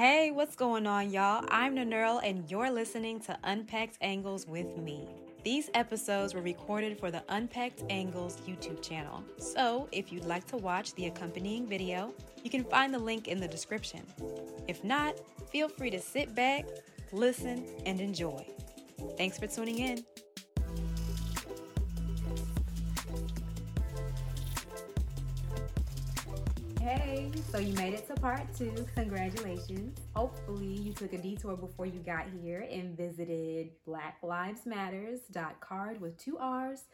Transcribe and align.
Hey, 0.00 0.30
what's 0.30 0.56
going 0.56 0.86
on, 0.86 1.10
y'all? 1.10 1.44
I'm 1.50 1.76
Nannearl, 1.76 2.22
and 2.24 2.50
you're 2.50 2.70
listening 2.70 3.20
to 3.20 3.36
Unpacked 3.44 3.98
Angles 4.00 4.46
with 4.46 4.78
me. 4.78 5.06
These 5.44 5.68
episodes 5.74 6.32
were 6.32 6.40
recorded 6.40 6.98
for 6.98 7.10
the 7.10 7.22
Unpacked 7.28 7.82
Angles 7.90 8.38
YouTube 8.48 8.80
channel. 8.80 9.22
So, 9.36 9.90
if 9.92 10.10
you'd 10.10 10.24
like 10.24 10.46
to 10.46 10.56
watch 10.56 10.94
the 10.94 11.08
accompanying 11.08 11.66
video, 11.66 12.14
you 12.42 12.48
can 12.48 12.64
find 12.64 12.94
the 12.94 12.98
link 12.98 13.28
in 13.28 13.40
the 13.40 13.46
description. 13.46 14.00
If 14.66 14.82
not, 14.82 15.20
feel 15.50 15.68
free 15.68 15.90
to 15.90 16.00
sit 16.00 16.34
back, 16.34 16.64
listen, 17.12 17.66
and 17.84 18.00
enjoy. 18.00 18.46
Thanks 19.18 19.36
for 19.36 19.48
tuning 19.48 19.80
in. 19.80 20.02
Hey, 26.80 27.30
so 27.52 27.58
you 27.58 27.74
made 27.74 27.92
it 27.92 28.08
to 28.08 28.14
part 28.14 28.40
two. 28.56 28.72
Congratulations. 28.94 29.98
Hopefully, 30.16 30.72
you 30.72 30.94
took 30.94 31.12
a 31.12 31.18
detour 31.18 31.54
before 31.54 31.84
you 31.84 32.00
got 32.00 32.24
here 32.42 32.66
and 32.70 32.96
visited 32.96 33.72
blacklivesmatters.card 33.86 36.00
with 36.00 36.16
two 36.16 36.38
R's 36.38 36.84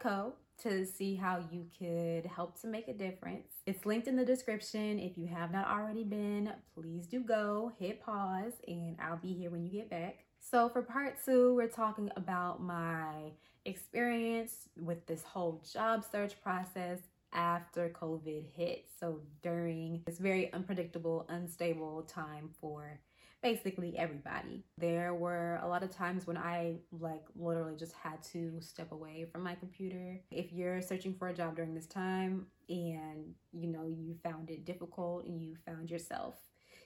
co 0.00 0.32
to 0.62 0.84
see 0.84 1.14
how 1.14 1.40
you 1.52 1.66
could 1.78 2.26
help 2.26 2.60
to 2.62 2.66
make 2.66 2.88
a 2.88 2.92
difference. 2.92 3.46
It's 3.64 3.86
linked 3.86 4.08
in 4.08 4.16
the 4.16 4.24
description. 4.24 4.98
If 4.98 5.16
you 5.16 5.28
have 5.28 5.52
not 5.52 5.68
already 5.68 6.02
been, 6.02 6.52
please 6.74 7.06
do 7.06 7.20
go, 7.20 7.70
hit 7.78 8.02
pause, 8.02 8.54
and 8.66 8.96
I'll 9.00 9.18
be 9.18 9.34
here 9.34 9.50
when 9.50 9.64
you 9.64 9.70
get 9.70 9.88
back. 9.88 10.24
So, 10.40 10.68
for 10.68 10.82
part 10.82 11.18
two, 11.24 11.54
we're 11.54 11.68
talking 11.68 12.10
about 12.16 12.60
my 12.60 13.30
experience 13.66 14.68
with 14.80 15.06
this 15.06 15.22
whole 15.22 15.62
job 15.72 16.04
search 16.10 16.42
process 16.42 16.98
after 17.32 17.90
COVID 17.90 18.44
hit. 18.54 18.86
So 18.98 19.20
during 19.42 20.02
this 20.06 20.18
very 20.18 20.52
unpredictable, 20.52 21.26
unstable 21.28 22.02
time 22.02 22.50
for 22.60 23.00
basically 23.42 23.98
everybody. 23.98 24.64
There 24.78 25.14
were 25.14 25.58
a 25.62 25.68
lot 25.68 25.82
of 25.82 25.90
times 25.90 26.26
when 26.26 26.36
I 26.36 26.74
like 26.92 27.24
literally 27.34 27.76
just 27.76 27.92
had 27.92 28.22
to 28.32 28.60
step 28.60 28.92
away 28.92 29.26
from 29.32 29.42
my 29.42 29.56
computer. 29.56 30.20
If 30.30 30.52
you're 30.52 30.80
searching 30.80 31.14
for 31.14 31.28
a 31.28 31.34
job 31.34 31.56
during 31.56 31.74
this 31.74 31.86
time 31.86 32.46
and 32.68 33.34
you 33.52 33.66
know 33.66 33.86
you 33.86 34.14
found 34.22 34.50
it 34.50 34.64
difficult 34.64 35.26
and 35.26 35.42
you 35.42 35.56
found 35.66 35.90
yourself 35.90 36.36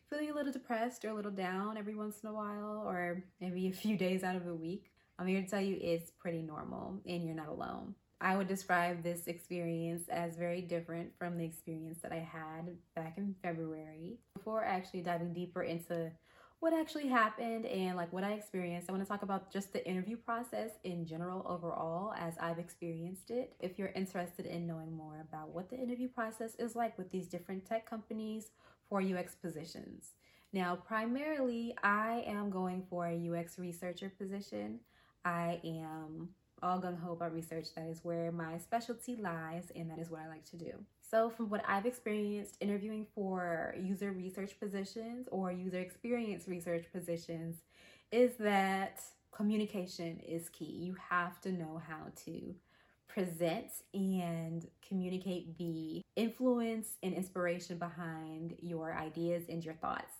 feeling 0.09 0.31
a 0.31 0.35
little 0.35 0.53
depressed 0.53 1.05
or 1.05 1.11
a 1.11 1.15
little 1.15 1.33
down 1.33 1.77
every 1.77 1.95
once 1.95 2.21
in 2.23 2.29
a 2.29 2.33
while 2.33 2.85
or 2.87 3.23
maybe 3.41 3.69
a 3.69 3.73
few 3.73 3.97
days 4.07 4.23
out 4.23 4.37
of 4.37 4.45
the 4.45 4.55
week, 4.55 4.91
I'm 5.19 5.27
here 5.27 5.43
to 5.43 5.49
tell 5.49 5.61
you 5.61 5.79
it's 5.81 6.11
pretty 6.11 6.43
normal 6.43 7.01
and 7.07 7.25
you're 7.25 7.35
not 7.35 7.49
alone. 7.49 7.95
I 8.21 8.37
would 8.37 8.49
describe 8.49 9.03
this 9.03 9.27
experience 9.27 10.09
as 10.09 10.37
very 10.37 10.63
different 10.63 11.13
from 11.19 11.37
the 11.37 11.45
experience 11.45 11.99
that 12.03 12.13
I 12.13 12.27
had 12.33 12.77
back 12.95 13.19
in 13.19 13.35
February. 13.43 14.19
Before 14.35 14.65
actually 14.65 15.03
diving 15.03 15.35
deeper 15.35 15.63
into 15.63 16.11
what 16.61 16.73
actually 16.73 17.09
happened 17.09 17.67
and 17.67 17.97
like 17.97 18.11
what 18.15 18.25
I 18.25 18.33
experienced, 18.33 18.89
I 18.89 18.93
want 18.93 19.05
to 19.05 19.09
talk 19.09 19.23
about 19.23 19.53
just 19.53 19.73
the 19.75 19.87
interview 19.87 20.17
process 20.17 20.71
in 20.85 21.05
general 21.05 21.45
overall 21.47 22.15
as 22.19 22.35
I've 22.41 22.59
experienced 22.59 23.31
it. 23.31 23.55
If 23.61 23.79
you're 23.79 23.89
interested 23.89 24.47
in 24.47 24.67
knowing 24.67 24.97
more 24.97 25.27
about 25.29 25.51
what 25.51 25.69
the 25.69 25.77
interview 25.77 26.09
process 26.09 26.55
is 26.59 26.75
like 26.75 26.97
with 26.97 27.11
these 27.11 27.29
different 27.29 27.67
tech 27.67 27.89
companies 27.89 28.51
for 28.89 29.03
UX 29.03 29.35
positions. 29.35 30.13
Now, 30.55 30.77
primarily, 30.77 31.77
I 31.83 32.25
am 32.27 32.49
going 32.49 32.85
for 32.89 33.07
a 33.07 33.31
UX 33.31 33.59
researcher 33.59 34.09
position. 34.09 34.81
I 35.25 35.61
am 35.63 36.31
all 36.63 36.81
gung 36.81 36.99
ho 36.99 37.13
about 37.13 37.35
research. 37.35 37.69
That 37.75 37.87
is 37.89 38.01
where 38.03 38.33
my 38.33 38.59
specialty 38.59 39.17
lies, 39.17 39.71
and 39.75 39.91
that 39.91 39.99
is 39.99 40.11
what 40.11 40.21
I 40.21 40.29
like 40.29 40.45
to 40.51 40.57
do. 40.57 40.73
So, 41.01 41.31
from 41.31 41.49
what 41.49 41.65
I've 41.69 41.87
experienced 41.87 42.57
interviewing 42.61 43.07
for 43.15 43.75
user 43.81 44.13
research 44.13 44.59
positions 44.59 45.29
or 45.31 45.53
user 45.53 45.79
experience 45.79 46.49
research 46.49 46.87
positions, 46.93 47.57
is 48.11 48.33
that 48.39 49.01
communication 49.33 50.21
is 50.21 50.49
key. 50.49 50.65
You 50.65 50.97
have 51.11 51.41
to 51.43 51.53
know 51.53 51.81
how 51.87 52.07
to 52.25 52.55
present 53.09 53.71
and 53.95 54.67
communicate 54.87 55.57
the 55.59 56.03
influence 56.17 56.99
and 57.03 57.15
inspiration 57.15 57.79
behind 57.79 58.55
your 58.61 58.95
ideas 58.95 59.45
and 59.49 59.65
your 59.65 59.75
thoughts. 59.75 60.13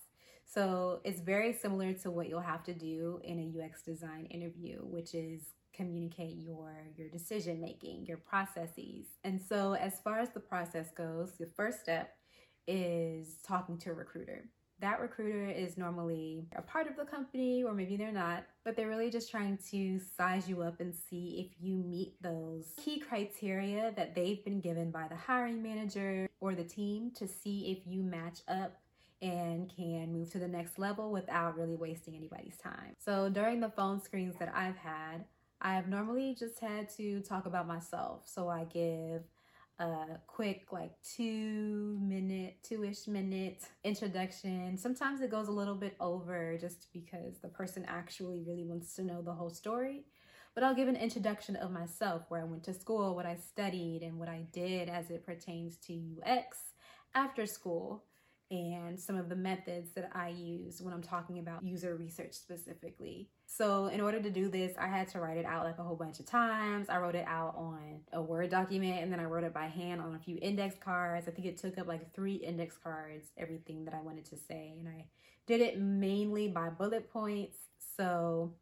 So 0.47 1.01
it's 1.05 1.21
very 1.21 1.53
similar 1.53 1.93
to 1.93 2.11
what 2.11 2.29
you'll 2.29 2.41
have 2.41 2.65
to 2.65 2.73
do 2.73 3.21
in 3.25 3.39
a 3.39 3.65
UX 3.65 3.83
design 3.83 4.27
interview, 4.31 4.79
which 4.83 5.15
is 5.15 5.43
communicate 5.77 6.37
your 6.37 6.73
your 6.97 7.09
decision 7.09 7.61
making, 7.61 8.07
your 8.07 8.17
processes. 8.17 9.07
And 9.25 9.41
so 9.41 9.75
as 9.75 10.01
far 10.01 10.19
as 10.19 10.31
the 10.31 10.41
process 10.41 10.91
goes, 10.97 11.33
the 11.39 11.51
first 11.57 11.81
step 11.81 12.17
is 12.67 13.37
talking 13.47 13.79
to 13.79 13.91
a 13.91 13.95
recruiter. 13.95 14.49
That 14.81 15.01
recruiter 15.01 15.49
is 15.49 15.79
normally 15.79 16.49
a 16.55 16.61
part 16.61 16.87
of 16.87 16.97
the 16.97 17.05
company 17.05 17.65
or 17.65 17.73
maybe 17.73 17.97
they're 17.97 18.13
not, 18.13 18.45
but 18.63 18.77
they're 18.77 18.89
really 18.89 19.11
just 19.11 19.31
trying 19.31 19.59
to 19.71 19.99
size 19.99 20.49
you 20.51 20.61
up 20.63 20.81
and 20.81 20.95
see 20.95 21.49
if 21.49 21.57
you 21.65 21.77
meet 21.77 22.21
those 22.23 22.73
key 22.77 22.99
criteria 22.99 23.93
that 23.97 24.15
they've 24.15 24.45
been 24.45 24.61
given 24.61 24.91
by 24.91 25.09
the 25.09 25.17
hiring 25.17 25.63
manager 25.63 26.29
or 26.41 26.55
the 26.55 26.65
team 26.65 27.11
to 27.17 27.27
see 27.27 27.71
if 27.71 27.91
you 27.91 28.03
match 28.03 28.41
up 28.49 28.77
and 29.23 29.73
can 29.75 30.13
move 30.13 30.31
to 30.33 30.39
the 30.39 30.49
next 30.49 30.79
level 30.79 31.11
without 31.11 31.57
really 31.57 31.75
wasting 31.75 32.15
anybody's 32.15 32.59
time. 32.59 32.95
So 32.99 33.31
during 33.31 33.61
the 33.61 33.71
phone 33.71 34.03
screens 34.03 34.35
that 34.39 34.53
I've 34.55 34.77
had, 34.77 35.25
I've 35.61 35.89
normally 35.89 36.37
just 36.39 36.61
had 36.61 36.89
to 36.97 37.21
talk 37.21 37.47
about 37.47 37.67
myself. 37.67 38.23
So 38.27 38.49
I 38.49 38.65
give 38.65 39.23
a 39.79 40.19
quick, 40.27 40.73
like 40.73 40.93
two 41.03 41.99
minute, 42.01 42.57
two 42.63 42.85
ish 42.85 43.07
minute 43.07 43.63
introduction. 43.85 44.79
Sometimes 44.79 45.21
it 45.21 45.31
goes 45.31 45.49
a 45.49 45.53
little 45.53 45.75
bit 45.75 45.97
over 46.01 46.57
just 46.59 46.89
because 46.93 47.39
the 47.43 47.49
person 47.49 47.85
actually 47.89 48.43
really 48.47 48.65
wants 48.65 48.95
to 48.95 49.03
know 49.03 49.23
the 49.23 49.33
whole 49.33 49.51
story. 49.51 50.05
But 50.55 50.65
I'll 50.65 50.75
give 50.75 50.89
an 50.89 50.97
introduction 50.97 51.57
of 51.57 51.71
myself, 51.71 52.23
where 52.29 52.41
I 52.41 52.45
went 52.45 52.65
to 52.65 52.73
school, 52.73 53.15
what 53.15 53.27
I 53.27 53.37
studied, 53.37 54.01
and 54.03 54.19
what 54.19 54.31
I 54.31 54.47
did 54.53 54.89
as 54.89 55.11
it 55.11 55.27
pertains 55.27 55.77
to 55.87 55.93
UX 55.93 56.59
after 57.15 57.45
school 57.45 58.05
and 58.51 58.99
some 58.99 59.17
of 59.17 59.29
the 59.29 59.37
methods 59.37 59.91
that 59.95 60.11
I 60.15 60.29
use 60.29 60.81
when 60.81 60.95
I'm 60.95 61.03
talking 61.03 61.39
about 61.39 61.65
user 61.65 61.97
research 61.97 62.33
specifically. 62.35 63.29
So, 63.47 63.87
in 63.87 64.01
order 64.01 64.21
to 64.21 64.31
do 64.31 64.49
this, 64.49 64.73
I 64.79 64.87
had 64.87 65.09
to 65.09 65.21
write 65.21 65.37
it 65.37 65.45
out 65.45 65.65
like 65.65 65.79
a 65.79 65.83
whole 65.83 65.97
bunch 65.97 66.21
of 66.21 66.27
times. 66.27 66.89
I 66.89 66.99
wrote 66.99 67.15
it 67.15 67.27
out 67.27 67.55
on 67.57 68.01
a 68.13 68.23
Word 68.23 68.51
document 68.51 69.03
and 69.03 69.13
then 69.13 69.21
I 69.21 69.25
wrote 69.25 69.45
it 69.45 69.55
by 69.55 69.67
hand 69.67 70.01
on 70.01 70.15
a 70.15 70.19
few 70.19 70.39
index 70.41 70.77
cards. 70.79 71.27
I 71.27 71.31
think 71.31 71.47
it 71.47 71.57
took 71.57 71.79
up 71.79 71.87
like 71.87 72.15
three 72.15 72.35
index 72.35 72.77
cards, 72.77 73.29
everything 73.37 73.85
that 73.85 73.95
I 73.95 74.01
wanted 74.01 74.27
to 74.27 74.37
say. 74.37 74.75
And 74.79 74.89
I 74.89 75.07
did 75.47 75.61
it 75.61 75.81
mainly 75.81 76.49
by 76.49 76.69
bullet 76.69 77.11
points. 77.13 77.57
So, 77.97 78.53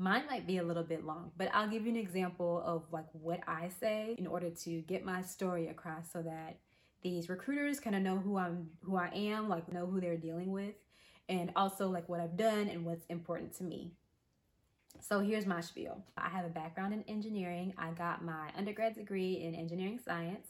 Mine 0.00 0.22
might 0.30 0.46
be 0.46 0.58
a 0.58 0.62
little 0.62 0.84
bit 0.84 1.04
long, 1.04 1.32
but 1.36 1.50
I'll 1.52 1.68
give 1.68 1.84
you 1.84 1.90
an 1.90 1.96
example 1.96 2.62
of 2.64 2.84
like 2.92 3.06
what 3.12 3.40
I 3.48 3.68
say 3.80 4.14
in 4.16 4.28
order 4.28 4.48
to 4.48 4.80
get 4.82 5.04
my 5.04 5.22
story 5.22 5.66
across 5.66 6.12
so 6.12 6.22
that 6.22 6.58
these 7.02 7.28
recruiters 7.28 7.80
kind 7.80 7.96
of 7.96 8.02
know 8.02 8.18
who 8.18 8.36
I'm 8.36 8.70
who 8.82 8.96
I 8.96 9.10
am, 9.14 9.48
like 9.48 9.72
know 9.72 9.86
who 9.86 10.00
they're 10.00 10.16
dealing 10.16 10.52
with, 10.52 10.74
and 11.28 11.52
also 11.56 11.88
like 11.88 12.08
what 12.08 12.20
I've 12.20 12.36
done 12.36 12.68
and 12.68 12.84
what's 12.84 13.06
important 13.06 13.56
to 13.58 13.64
me. 13.64 13.92
So 15.00 15.20
here's 15.20 15.46
my 15.46 15.60
spiel. 15.60 16.02
I 16.16 16.28
have 16.28 16.44
a 16.44 16.48
background 16.48 16.92
in 16.92 17.04
engineering. 17.08 17.72
I 17.78 17.90
got 17.92 18.24
my 18.24 18.50
undergrad 18.56 18.94
degree 18.94 19.42
in 19.42 19.54
engineering 19.54 20.00
science. 20.04 20.48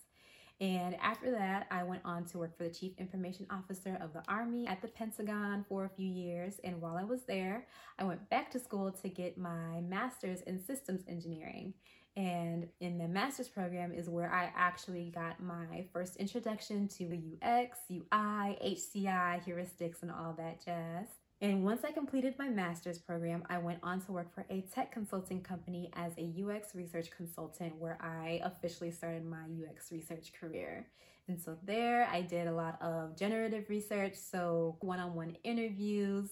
And 0.60 0.96
after 1.00 1.30
that, 1.30 1.68
I 1.70 1.84
went 1.84 2.02
on 2.04 2.24
to 2.26 2.38
work 2.38 2.56
for 2.56 2.64
the 2.64 2.74
Chief 2.74 2.92
Information 2.98 3.46
Officer 3.48 3.96
of 4.00 4.12
the 4.12 4.22
Army 4.26 4.66
at 4.66 4.82
the 4.82 4.88
Pentagon 4.88 5.64
for 5.68 5.84
a 5.84 5.88
few 5.88 6.10
years. 6.10 6.54
And 6.64 6.80
while 6.80 6.96
I 6.96 7.04
was 7.04 7.20
there, 7.28 7.66
I 7.98 8.04
went 8.04 8.28
back 8.28 8.50
to 8.52 8.58
school 8.58 8.90
to 8.90 9.08
get 9.08 9.38
my 9.38 9.80
master's 9.82 10.40
in 10.42 10.58
systems 10.64 11.02
engineering. 11.06 11.74
And 12.16 12.66
in 12.80 12.98
the 12.98 13.06
master's 13.06 13.48
program 13.48 13.92
is 13.92 14.08
where 14.08 14.32
I 14.32 14.50
actually 14.56 15.12
got 15.14 15.40
my 15.40 15.86
first 15.92 16.16
introduction 16.16 16.88
to 16.98 17.04
UX, 17.04 17.78
UI, 17.90 18.58
HCI, 18.64 19.44
heuristics, 19.44 20.02
and 20.02 20.10
all 20.10 20.34
that 20.36 20.64
jazz. 20.64 21.06
And 21.40 21.62
once 21.62 21.84
I 21.84 21.92
completed 21.92 22.34
my 22.36 22.48
master's 22.48 22.98
program, 22.98 23.44
I 23.48 23.58
went 23.58 23.78
on 23.84 24.00
to 24.02 24.12
work 24.12 24.34
for 24.34 24.44
a 24.50 24.62
tech 24.74 24.90
consulting 24.90 25.40
company 25.40 25.92
as 25.94 26.12
a 26.18 26.34
UX 26.42 26.74
research 26.74 27.10
consultant, 27.16 27.76
where 27.78 27.96
I 28.00 28.40
officially 28.42 28.90
started 28.90 29.24
my 29.24 29.44
UX 29.44 29.92
research 29.92 30.32
career. 30.32 30.88
And 31.28 31.40
so 31.40 31.56
there 31.62 32.08
I 32.10 32.22
did 32.22 32.48
a 32.48 32.52
lot 32.52 32.82
of 32.82 33.16
generative 33.16 33.68
research, 33.68 34.14
so 34.16 34.78
one 34.80 34.98
on 34.98 35.14
one 35.14 35.36
interviews, 35.44 36.30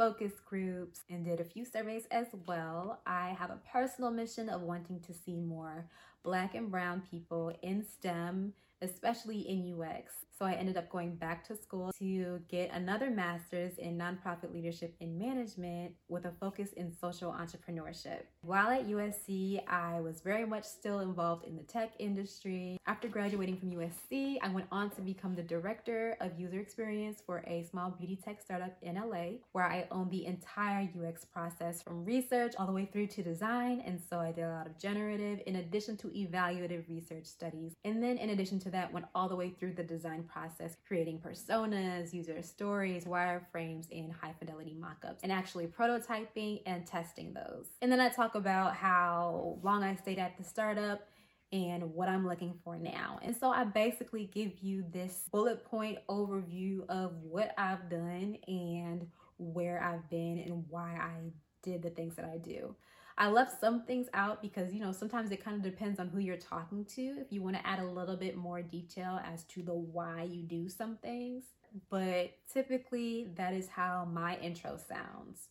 focus 0.00 0.32
groups 0.44 1.02
and 1.10 1.26
did 1.26 1.40
a 1.40 1.44
few 1.44 1.62
surveys 1.62 2.06
as 2.10 2.26
well. 2.46 3.02
I 3.06 3.36
have 3.38 3.49
personal 3.80 4.10
mission 4.10 4.50
of 4.50 4.60
wanting 4.60 5.00
to 5.00 5.14
see 5.14 5.36
more 5.36 5.86
Black 6.22 6.54
and 6.54 6.70
Brown 6.70 7.02
people 7.10 7.52
in 7.62 7.84
STEM, 7.84 8.52
especially 8.82 9.40
in 9.40 9.74
UX. 9.80 10.12
So 10.40 10.46
I 10.46 10.54
ended 10.54 10.78
up 10.78 10.88
going 10.88 11.16
back 11.16 11.46
to 11.48 11.54
school 11.54 11.92
to 11.98 12.40
get 12.48 12.70
another 12.72 13.10
master's 13.10 13.76
in 13.76 13.98
nonprofit 13.98 14.54
leadership 14.54 14.94
and 14.98 15.18
management 15.18 15.92
with 16.08 16.24
a 16.24 16.32
focus 16.40 16.72
in 16.78 16.96
social 16.98 17.30
entrepreneurship. 17.30 18.20
While 18.40 18.70
at 18.70 18.88
USC, 18.88 19.60
I 19.68 20.00
was 20.00 20.22
very 20.22 20.46
much 20.46 20.64
still 20.64 21.00
involved 21.00 21.44
in 21.44 21.56
the 21.56 21.62
tech 21.62 21.92
industry. 21.98 22.78
After 22.86 23.06
graduating 23.06 23.58
from 23.58 23.70
USC, 23.72 24.38
I 24.40 24.48
went 24.48 24.66
on 24.72 24.88
to 24.92 25.02
become 25.02 25.34
the 25.34 25.42
director 25.42 26.16
of 26.22 26.40
user 26.40 26.58
experience 26.58 27.22
for 27.26 27.44
a 27.46 27.66
small 27.70 27.90
beauty 27.90 28.18
tech 28.24 28.40
startup 28.40 28.78
in 28.80 28.94
LA, 28.94 29.40
where 29.52 29.66
I 29.66 29.88
own 29.90 30.08
the 30.08 30.24
entire 30.24 30.88
UX 30.98 31.26
process 31.26 31.82
from 31.82 32.02
research 32.02 32.54
all 32.58 32.66
the 32.66 32.72
way 32.72 32.86
through 32.90 33.08
to 33.08 33.22
design. 33.22 33.82
And 33.84 34.00
so 34.08 34.18
I 34.18 34.32
did 34.32 34.44
a 34.44 34.52
lot 34.52 34.66
of 34.66 34.78
generative 34.78 35.40
in 35.46 35.56
addition 35.56 35.98
to 35.98 36.09
evaluative 36.16 36.88
research 36.88 37.26
studies. 37.26 37.72
And 37.84 38.02
then 38.02 38.18
in 38.18 38.30
addition 38.30 38.58
to 38.60 38.70
that, 38.70 38.92
went 38.92 39.06
all 39.14 39.28
the 39.28 39.36
way 39.36 39.50
through 39.50 39.74
the 39.74 39.82
design 39.82 40.24
process, 40.24 40.76
creating 40.86 41.18
personas, 41.18 42.12
user 42.12 42.42
stories, 42.42 43.04
wireframes, 43.04 43.86
and 43.90 44.12
high 44.12 44.34
fidelity 44.38 44.76
mockups, 44.78 45.18
and 45.22 45.32
actually 45.32 45.66
prototyping 45.66 46.62
and 46.66 46.86
testing 46.86 47.32
those. 47.32 47.66
And 47.82 47.90
then 47.90 48.00
I 48.00 48.08
talk 48.08 48.34
about 48.34 48.74
how 48.74 49.58
long 49.62 49.82
I 49.82 49.94
stayed 49.96 50.18
at 50.18 50.36
the 50.36 50.44
startup 50.44 51.08
and 51.52 51.94
what 51.94 52.08
I'm 52.08 52.26
looking 52.26 52.54
for 52.64 52.76
now. 52.76 53.18
And 53.22 53.36
so 53.36 53.50
I 53.50 53.64
basically 53.64 54.30
give 54.32 54.60
you 54.60 54.84
this 54.92 55.28
bullet 55.32 55.64
point 55.64 55.98
overview 56.08 56.88
of 56.88 57.12
what 57.22 57.52
I've 57.58 57.90
done 57.90 58.38
and 58.46 59.06
where 59.38 59.82
I've 59.82 60.08
been 60.10 60.38
and 60.46 60.64
why 60.68 60.96
I 61.00 61.32
did 61.62 61.82
the 61.82 61.90
things 61.90 62.14
that 62.16 62.24
I 62.24 62.36
do. 62.36 62.74
I 63.20 63.28
left 63.28 63.60
some 63.60 63.82
things 63.82 64.08
out 64.14 64.40
because, 64.40 64.72
you 64.72 64.80
know, 64.80 64.92
sometimes 64.92 65.30
it 65.30 65.44
kind 65.44 65.54
of 65.54 65.62
depends 65.62 66.00
on 66.00 66.08
who 66.08 66.20
you're 66.20 66.38
talking 66.38 66.86
to. 66.86 67.02
If 67.20 67.30
you 67.30 67.42
want 67.42 67.54
to 67.54 67.66
add 67.66 67.78
a 67.78 67.84
little 67.84 68.16
bit 68.16 68.34
more 68.34 68.62
detail 68.62 69.20
as 69.30 69.44
to 69.44 69.62
the 69.62 69.74
why 69.74 70.22
you 70.22 70.42
do 70.42 70.70
some 70.70 70.96
things. 70.96 71.44
But 71.90 72.30
typically, 72.50 73.28
that 73.36 73.52
is 73.52 73.68
how 73.68 74.08
my 74.10 74.38
intro 74.38 74.78
sounds. 74.78 75.48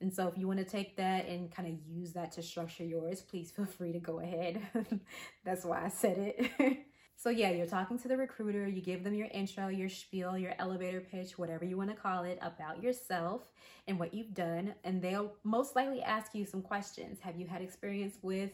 And 0.00 0.12
so, 0.12 0.26
if 0.26 0.36
you 0.36 0.48
want 0.48 0.58
to 0.58 0.64
take 0.64 0.96
that 0.96 1.28
and 1.28 1.48
kind 1.48 1.68
of 1.68 1.74
use 1.88 2.12
that 2.14 2.32
to 2.32 2.42
structure 2.42 2.84
yours, 2.84 3.20
please 3.20 3.52
feel 3.52 3.66
free 3.66 3.92
to 3.92 4.00
go 4.00 4.18
ahead. 4.18 4.60
That's 5.44 5.64
why 5.64 5.84
I 5.84 5.90
said 5.90 6.18
it. 6.18 6.78
So, 7.22 7.30
yeah, 7.30 7.50
you're 7.50 7.66
talking 7.66 8.00
to 8.00 8.08
the 8.08 8.16
recruiter, 8.16 8.66
you 8.66 8.82
give 8.82 9.04
them 9.04 9.14
your 9.14 9.28
intro, 9.28 9.68
your 9.68 9.88
spiel, 9.88 10.36
your 10.36 10.54
elevator 10.58 11.00
pitch, 11.00 11.38
whatever 11.38 11.64
you 11.64 11.76
want 11.76 11.90
to 11.90 11.94
call 11.94 12.24
it, 12.24 12.36
about 12.42 12.82
yourself 12.82 13.42
and 13.86 13.96
what 13.96 14.12
you've 14.12 14.34
done. 14.34 14.74
And 14.82 15.00
they'll 15.00 15.32
most 15.44 15.76
likely 15.76 16.02
ask 16.02 16.34
you 16.34 16.44
some 16.44 16.62
questions. 16.62 17.20
Have 17.20 17.38
you 17.38 17.46
had 17.46 17.62
experience 17.62 18.18
with 18.22 18.50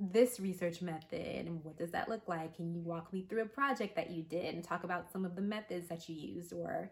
this 0.00 0.40
research 0.40 0.82
method 0.82 1.46
and 1.46 1.62
what 1.62 1.78
does 1.78 1.92
that 1.92 2.08
look 2.08 2.26
like? 2.26 2.56
Can 2.56 2.74
you 2.74 2.80
walk 2.80 3.12
me 3.12 3.24
through 3.28 3.42
a 3.42 3.46
project 3.46 3.94
that 3.94 4.10
you 4.10 4.24
did 4.24 4.52
and 4.52 4.64
talk 4.64 4.82
about 4.82 5.12
some 5.12 5.24
of 5.24 5.36
the 5.36 5.42
methods 5.42 5.86
that 5.86 6.08
you 6.08 6.16
used 6.16 6.52
or 6.52 6.90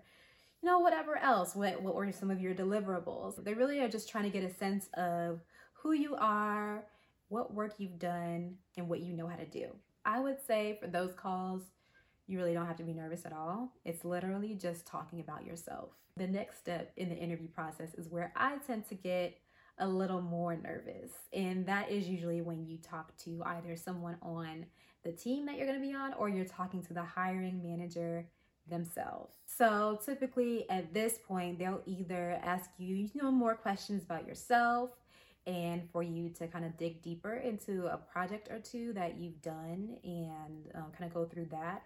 you 0.63 0.69
know 0.69 0.79
whatever 0.79 1.17
else 1.17 1.57
what 1.57 1.83
what 1.83 1.95
were 1.95 2.13
some 2.13 2.31
of 2.31 2.41
your 2.41 2.55
deliverables 2.55 3.43
they 3.43 3.55
really 3.55 3.81
are 3.81 3.89
just 3.89 4.11
trying 4.11 4.25
to 4.25 4.31
get 4.31 4.45
a 4.45 4.55
sense 4.55 4.89
of 4.93 5.41
who 5.73 5.93
you 5.93 6.15
are 6.17 6.85
what 7.29 7.55
work 7.55 7.73
you've 7.79 7.99
done 7.99 8.57
and 8.77 8.87
what 8.87 9.01
you 9.01 9.15
know 9.15 9.27
how 9.27 9.37
to 9.37 9.47
do 9.47 9.71
I 10.05 10.21
would 10.21 10.39
say 10.47 10.79
for 10.81 10.87
those 10.87 11.13
calls, 11.15 11.63
you 12.27 12.39
really 12.39 12.55
don't 12.55 12.67
have 12.67 12.77
to 12.77 12.85
be 12.85 12.93
nervous 12.93 13.27
at 13.27 13.33
all. 13.33 13.73
It's 13.85 14.05
literally 14.05 14.55
just 14.55 14.87
talking 14.87 15.21
about 15.21 15.45
yourself. 15.45 15.91
The 16.17 16.27
next 16.27 16.59
step 16.59 16.93
in 16.97 17.09
the 17.09 17.17
interview 17.17 17.49
process 17.49 17.95
is 17.95 18.09
where 18.09 18.33
I 18.37 18.59
tend 18.67 18.89
to 18.89 18.95
get 18.95 19.39
a 19.79 19.89
little 19.89 20.21
more 20.21 20.55
nervous. 20.57 21.11
And 21.33 21.67
that 21.67 21.91
is 21.91 22.09
usually 22.09 22.41
when 22.41 22.67
you 22.67 22.79
talk 22.79 23.17
to 23.25 23.43
either 23.45 23.77
someone 23.77 24.17
on 24.23 24.67
the 25.03 25.13
team 25.13 25.47
that 25.47 25.57
you're 25.57 25.67
going 25.67 25.81
to 25.81 25.87
be 25.87 25.95
on 25.95 26.13
or 26.15 26.29
you're 26.29 26.45
talking 26.45 26.83
to 26.85 26.95
the 26.95 27.03
hiring 27.03 27.63
manager 27.63 28.27
themselves. 28.69 29.35
So 29.47 29.99
typically 30.05 30.69
at 30.71 30.93
this 30.95 31.19
point, 31.27 31.59
they'll 31.59 31.83
either 31.87 32.39
ask 32.43 32.71
you, 32.79 32.95
you 32.95 33.11
know, 33.23 33.31
more 33.31 33.55
questions 33.55 34.05
about 34.05 34.27
yourself 34.27 34.91
and 35.51 35.83
for 35.91 36.03
you 36.03 36.29
to 36.29 36.47
kind 36.47 36.65
of 36.65 36.77
dig 36.77 37.03
deeper 37.03 37.35
into 37.35 37.87
a 37.87 37.97
project 37.97 38.49
or 38.51 38.61
two 38.61 38.93
that 38.93 39.19
you've 39.19 39.43
done 39.43 39.97
and 40.05 40.71
um, 40.77 40.93
kind 40.97 41.05
of 41.05 41.13
go 41.13 41.25
through 41.25 41.47
that 41.47 41.83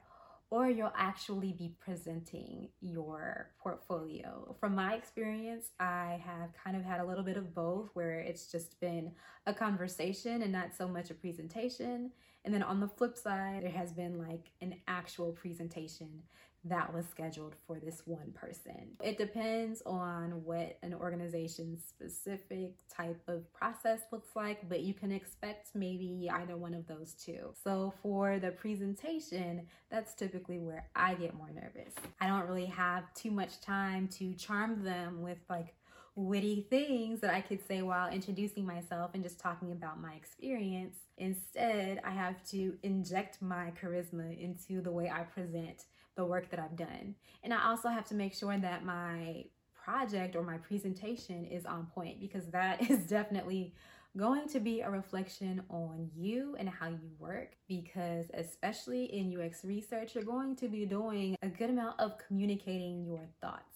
or 0.51 0.69
you'll 0.69 0.93
actually 0.97 1.53
be 1.53 1.75
presenting 1.81 2.69
your 2.81 3.51
portfolio. 3.61 4.55
From 4.61 4.75
my 4.75 4.95
experience, 4.95 5.71
I 5.81 6.21
have 6.25 6.51
kind 6.63 6.77
of 6.77 6.85
had 6.85 7.01
a 7.01 7.05
little 7.05 7.25
bit 7.25 7.37
of 7.37 7.55
both 7.55 7.89
where 7.95 8.21
it's 8.21 8.53
just 8.53 8.79
been 8.79 9.13
a 9.47 9.55
conversation 9.55 10.43
and 10.43 10.53
not 10.53 10.75
so 10.77 10.87
much 10.87 11.11
a 11.11 11.15
presentation. 11.15 12.13
And 12.45 12.53
then 12.53 12.63
on 12.63 12.79
the 12.79 12.89
flip 12.89 13.17
side, 13.17 13.63
there 13.63 13.71
has 13.71 13.93
been 13.93 14.19
like 14.19 14.51
an 14.61 14.77
actual 14.87 15.33
presentation 15.33 16.23
that 16.65 16.93
was 16.93 17.07
scheduled 17.11 17.55
for 17.67 17.79
this 17.79 18.03
one 18.07 18.33
person. 18.33 18.97
It 19.03 19.19
depends 19.19 19.83
on 19.85 20.45
what 20.45 20.79
an 20.83 20.95
organization's 20.95 21.85
specific 21.85 22.75
type 22.89 23.21
of 23.29 23.53
process 23.53 24.01
looks 24.11 24.31
like, 24.35 24.69
but 24.69 24.81
you 24.81 24.95
can 24.95 25.13
expect 25.13 25.71
maybe 25.75 26.29
either 26.33 26.57
one 26.57 26.75
of 26.75 26.87
those 26.87 27.15
two. 27.15 27.53
So 27.63 27.93
for 28.03 28.39
the 28.39 28.51
presentation, 28.51 29.67
that's 29.91 30.15
typically 30.15 30.59
where 30.59 30.89
I 30.97 31.15
get 31.15 31.35
more 31.35 31.51
nervous. 31.51 31.95
I 32.21 32.27
don't 32.27 32.47
really 32.47 32.67
have 32.67 33.13
too 33.15 33.31
much 33.31 33.61
time 33.61 34.09
to 34.19 34.33
charm 34.35 34.83
them 34.83 35.21
with 35.23 35.39
like 35.51 35.75
witty 36.17 36.67
things 36.71 37.21
that 37.21 37.35
I 37.35 37.41
could 37.41 37.67
say 37.67 37.83
while 37.83 38.11
introducing 38.11 38.65
myself 38.65 39.11
and 39.15 39.23
just 39.23 39.41
talking 39.41 39.73
about 39.73 40.01
my 40.01 40.15
experience. 40.15 40.97
Instead, 41.19 42.01
I 42.05 42.11
have 42.11 42.43
to 42.51 42.77
inject 42.83 43.43
my 43.43 43.73
charisma 43.81 44.39
into 44.41 44.81
the 44.81 44.93
way 44.93 45.11
I 45.11 45.23
present 45.23 45.85
the 46.17 46.25
work 46.25 46.51
that 46.51 46.61
I've 46.61 46.77
done. 46.77 47.15
And 47.43 47.53
I 47.53 47.67
also 47.67 47.89
have 47.89 48.07
to 48.07 48.15
make 48.15 48.35
sure 48.35 48.57
that 48.57 48.85
my 48.85 49.45
project 49.75 50.35
or 50.37 50.43
my 50.43 50.59
presentation 50.59 51.45
is 51.45 51.67
on 51.67 51.87
point 51.95 52.21
because 52.21 52.47
that 52.49 52.91
is 52.91 53.01
definitely 53.07 53.75
going 54.17 54.49
to 54.49 54.61
be 54.61 54.81
a 54.81 54.91
reflection 54.91 55.63
on 55.69 56.09
you 56.15 56.55
and 56.59 56.69
how 56.69 56.87
you 56.87 57.11
work 57.19 57.57
because 57.67 58.27
especially 58.35 59.07
in 59.07 59.37
UX 59.37 59.65
research 59.65 60.15
you're 60.15 60.23
going 60.23 60.55
to 60.55 60.69
be 60.69 60.87
doing 60.87 61.37
a 61.43 61.49
good 61.49 61.69
amount 61.69 61.99
of 61.99 62.13
communicating 62.25 63.05
your 63.05 63.27
thoughts 63.41 63.75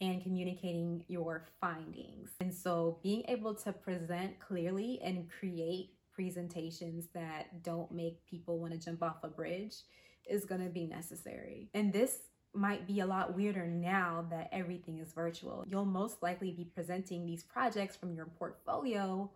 and 0.00 0.22
communicating 0.22 1.04
your 1.08 1.46
findings. 1.60 2.30
And 2.40 2.54
so 2.54 2.98
being 3.02 3.24
able 3.28 3.54
to 3.54 3.72
present 3.72 4.38
clearly 4.40 5.00
and 5.02 5.28
create 5.28 5.90
presentations 6.12 7.06
that 7.14 7.62
don't 7.62 7.90
make 7.92 8.24
people 8.26 8.58
want 8.58 8.72
to 8.72 8.78
jump 8.78 9.02
off 9.02 9.18
a 9.22 9.28
bridge 9.28 9.74
is 10.28 10.44
going 10.44 10.62
to 10.62 10.70
be 10.70 10.86
necessary. 10.86 11.68
And 11.74 11.92
this 11.92 12.18
might 12.54 12.86
be 12.86 13.00
a 13.00 13.06
lot 13.06 13.36
weirder 13.36 13.66
now 13.66 14.26
that 14.30 14.48
everything 14.52 14.98
is 14.98 15.12
virtual. 15.12 15.64
You'll 15.68 15.84
most 15.84 16.22
likely 16.22 16.50
be 16.50 16.64
presenting 16.64 17.26
these 17.26 17.42
projects 17.42 17.96
from 17.96 18.14
your 18.14 18.26
portfolio 18.26 19.30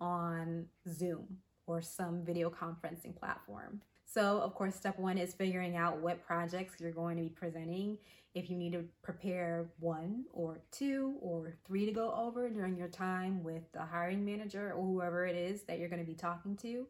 on 0.00 0.66
Zoom 0.88 1.38
or 1.66 1.82
some 1.82 2.24
video 2.24 2.50
conferencing 2.50 3.16
platform. 3.16 3.80
So, 4.06 4.38
of 4.38 4.54
course, 4.54 4.76
step 4.76 4.98
one 4.98 5.18
is 5.18 5.34
figuring 5.34 5.76
out 5.76 6.00
what 6.00 6.24
projects 6.24 6.74
you're 6.78 6.92
going 6.92 7.16
to 7.16 7.22
be 7.22 7.30
presenting. 7.30 7.98
If 8.34 8.50
you 8.50 8.56
need 8.56 8.72
to 8.72 8.84
prepare 9.02 9.66
one 9.80 10.24
or 10.32 10.60
two 10.70 11.16
or 11.20 11.54
three 11.66 11.86
to 11.86 11.92
go 11.92 12.12
over 12.12 12.48
during 12.48 12.76
your 12.76 12.88
time 12.88 13.42
with 13.42 13.62
the 13.72 13.82
hiring 13.82 14.24
manager 14.24 14.72
or 14.72 14.84
whoever 14.84 15.26
it 15.26 15.36
is 15.36 15.62
that 15.62 15.78
you're 15.78 15.88
going 15.88 16.04
to 16.04 16.06
be 16.06 16.14
talking 16.14 16.56
to, 16.58 16.86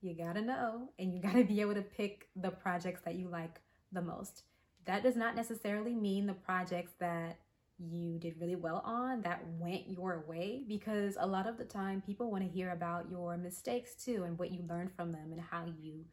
you 0.00 0.14
gotta 0.14 0.42
know 0.42 0.90
and 0.98 1.12
you 1.12 1.20
gotta 1.22 1.44
be 1.44 1.60
able 1.60 1.74
to 1.74 1.82
pick 1.82 2.28
the 2.36 2.50
projects 2.50 3.00
that 3.04 3.14
you 3.14 3.28
like 3.28 3.60
the 3.92 4.02
most. 4.02 4.42
That 4.86 5.02
does 5.02 5.16
not 5.16 5.34
necessarily 5.34 5.94
mean 5.94 6.26
the 6.26 6.34
projects 6.34 6.92
that 7.00 7.38
you 7.78 8.18
did 8.18 8.40
really 8.40 8.56
well 8.56 8.82
on 8.84 9.20
that 9.22 9.42
went 9.58 9.88
your 9.88 10.24
way 10.26 10.62
because 10.66 11.16
a 11.20 11.26
lot 11.26 11.46
of 11.46 11.58
the 11.58 11.64
time 11.64 12.02
people 12.06 12.30
want 12.30 12.42
to 12.42 12.48
hear 12.48 12.70
about 12.70 13.10
your 13.10 13.36
mistakes 13.36 13.94
too 13.94 14.24
and 14.24 14.38
what 14.38 14.50
you 14.50 14.64
learned 14.68 14.90
from 14.92 15.12
them 15.12 15.32
and 15.32 15.40
how 15.40 15.64
you 15.80 16.04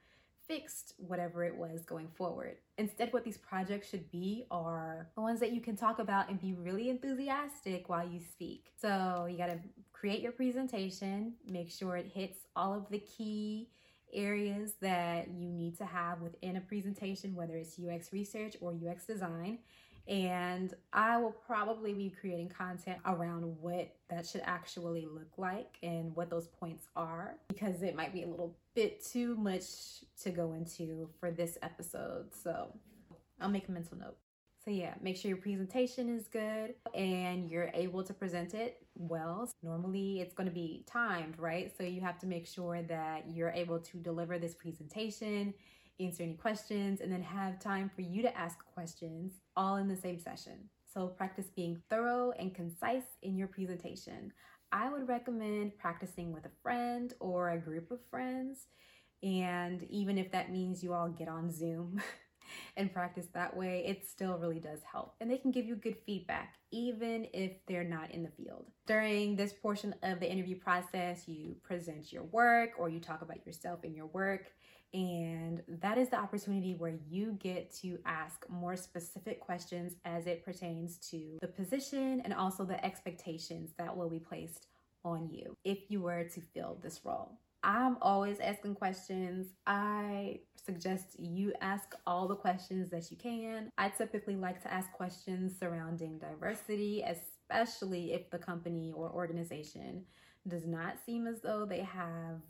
fixed 0.47 0.93
whatever 0.97 1.43
it 1.43 1.55
was 1.55 1.85
going 1.85 2.07
forward. 2.15 2.57
Instead, 2.77 3.13
what 3.13 3.23
these 3.23 3.37
projects 3.37 3.89
should 3.89 4.11
be 4.11 4.45
are 4.51 5.07
the 5.15 5.21
ones 5.21 5.39
that 5.39 5.53
you 5.53 5.61
can 5.61 5.75
talk 5.75 5.99
about 5.99 6.29
and 6.29 6.41
be 6.41 6.53
really 6.53 6.89
enthusiastic 6.89 7.87
while 7.87 8.07
you 8.07 8.19
speak. 8.19 8.65
So, 8.79 9.27
you 9.29 9.37
got 9.37 9.47
to 9.47 9.59
create 10.03 10.19
your 10.19 10.33
presentation, 10.33 11.31
make 11.47 11.71
sure 11.71 11.95
it 11.95 12.11
hits 12.13 12.39
all 12.57 12.73
of 12.73 12.85
the 12.89 12.99
key 12.99 13.69
areas 14.11 14.73
that 14.81 15.29
you 15.29 15.47
need 15.47 15.77
to 15.77 15.85
have 15.85 16.19
within 16.19 16.57
a 16.57 16.59
presentation, 16.59 17.33
whether 17.33 17.55
it's 17.55 17.79
UX 17.79 18.11
research 18.11 18.57
or 18.59 18.73
UX 18.85 19.05
design. 19.05 19.59
And 20.05 20.73
I 20.91 21.15
will 21.21 21.31
probably 21.31 21.93
be 21.93 22.09
creating 22.09 22.49
content 22.49 22.97
around 23.05 23.43
what 23.61 23.95
that 24.09 24.27
should 24.27 24.41
actually 24.43 25.05
look 25.05 25.37
like 25.37 25.77
and 25.81 26.13
what 26.17 26.29
those 26.29 26.47
points 26.47 26.87
are 26.97 27.35
because 27.47 27.81
it 27.81 27.95
might 27.95 28.11
be 28.11 28.23
a 28.23 28.27
little 28.27 28.57
bit 28.75 29.01
too 29.05 29.37
much 29.37 29.63
to 30.23 30.31
go 30.31 30.51
into 30.51 31.07
for 31.21 31.31
this 31.31 31.57
episode. 31.61 32.25
So 32.43 32.67
I'll 33.39 33.47
make 33.47 33.69
a 33.69 33.71
mental 33.71 33.97
note. 33.97 34.17
So, 34.65 34.71
yeah, 34.71 34.93
make 35.01 35.17
sure 35.17 35.29
your 35.29 35.37
presentation 35.37 36.07
is 36.07 36.27
good 36.27 36.75
and 36.95 37.49
you're 37.49 37.69
able 37.73 38.03
to 38.03 38.13
present 38.13 38.53
it 38.53 38.77
well. 38.95 39.51
Normally, 39.61 40.21
it's 40.21 40.33
going 40.33 40.47
to 40.47 40.53
be 40.53 40.85
timed, 40.87 41.37
right? 41.37 41.71
So, 41.77 41.83
you 41.83 41.99
have 41.99 42.17
to 42.19 42.27
make 42.27 42.47
sure 42.47 42.81
that 42.83 43.25
you're 43.29 43.51
able 43.51 43.79
to 43.79 43.97
deliver 43.97 44.39
this 44.39 44.55
presentation 44.55 45.53
answer 45.99 46.23
any 46.23 46.33
questions, 46.33 47.01
and 47.01 47.11
then 47.11 47.21
have 47.21 47.59
time 47.59 47.89
for 47.93 48.01
you 48.01 48.21
to 48.21 48.37
ask 48.37 48.57
questions 48.73 49.33
all 49.55 49.77
in 49.77 49.87
the 49.87 49.95
same 49.95 50.19
session. 50.19 50.69
So 50.91 51.07
practice 51.07 51.47
being 51.55 51.81
thorough 51.89 52.31
and 52.37 52.53
concise 52.53 53.17
in 53.21 53.35
your 53.35 53.47
presentation. 53.47 54.31
I 54.71 54.91
would 54.91 55.07
recommend 55.07 55.77
practicing 55.77 56.31
with 56.31 56.45
a 56.45 56.51
friend 56.61 57.13
or 57.19 57.51
a 57.51 57.59
group 57.59 57.91
of 57.91 57.99
friends. 58.09 58.67
And 59.21 59.83
even 59.89 60.17
if 60.17 60.31
that 60.31 60.51
means 60.51 60.83
you 60.83 60.93
all 60.93 61.09
get 61.09 61.27
on 61.27 61.51
Zoom 61.51 62.01
and 62.77 62.93
practice 62.93 63.27
that 63.33 63.55
way, 63.55 63.83
it 63.85 64.07
still 64.07 64.37
really 64.37 64.59
does 64.59 64.79
help. 64.89 65.15
And 65.21 65.29
they 65.29 65.37
can 65.37 65.51
give 65.51 65.65
you 65.65 65.75
good 65.75 65.97
feedback, 66.05 66.55
even 66.71 67.27
if 67.33 67.53
they're 67.67 67.83
not 67.83 68.11
in 68.11 68.23
the 68.23 68.29
field. 68.29 68.65
During 68.85 69.35
this 69.35 69.53
portion 69.53 69.95
of 70.03 70.19
the 70.19 70.31
interview 70.31 70.57
process, 70.57 71.27
you 71.27 71.55
present 71.63 72.11
your 72.11 72.23
work 72.23 72.71
or 72.77 72.89
you 72.89 72.99
talk 72.99 73.21
about 73.21 73.45
yourself 73.45 73.83
and 73.83 73.95
your 73.95 74.07
work. 74.07 74.51
And 74.93 75.63
that 75.81 75.97
is 75.97 76.09
the 76.09 76.17
opportunity 76.17 76.75
where 76.75 76.93
you 77.09 77.37
get 77.39 77.73
to 77.77 77.97
ask 78.05 78.45
more 78.47 78.75
specific 78.75 79.39
questions 79.39 79.95
as 80.05 80.27
it 80.27 80.45
pertains 80.45 80.97
to 81.09 81.39
the 81.41 81.47
position 81.47 82.21
and 82.23 82.33
also 82.33 82.63
the 82.63 82.83
expectations 82.85 83.71
that 83.79 83.95
will 83.95 84.09
be 84.09 84.19
placed 84.19 84.67
on 85.03 85.29
you 85.29 85.57
if 85.63 85.89
you 85.89 86.01
were 86.01 86.23
to 86.23 86.41
fill 86.41 86.77
this 86.81 87.01
role. 87.03 87.39
I'm 87.63 87.97
always 88.01 88.39
asking 88.39 88.75
questions. 88.75 89.47
I 89.65 90.39
suggest 90.65 91.15
you 91.19 91.53
ask 91.61 91.95
all 92.05 92.27
the 92.27 92.35
questions 92.35 92.89
that 92.91 93.09
you 93.09 93.17
can. 93.17 93.71
I 93.77 93.89
typically 93.89 94.35
like 94.35 94.61
to 94.63 94.73
ask 94.73 94.91
questions 94.91 95.53
surrounding 95.59 96.19
diversity, 96.19 97.03
especially 97.03 98.13
if 98.13 98.29
the 98.29 98.37
company 98.37 98.91
or 98.95 99.09
organization 99.09 100.03
does 100.47 100.65
not 100.65 100.95
seem 101.05 101.27
as 101.27 101.41
though 101.41 101.65
they 101.65 101.81
have 101.81 102.41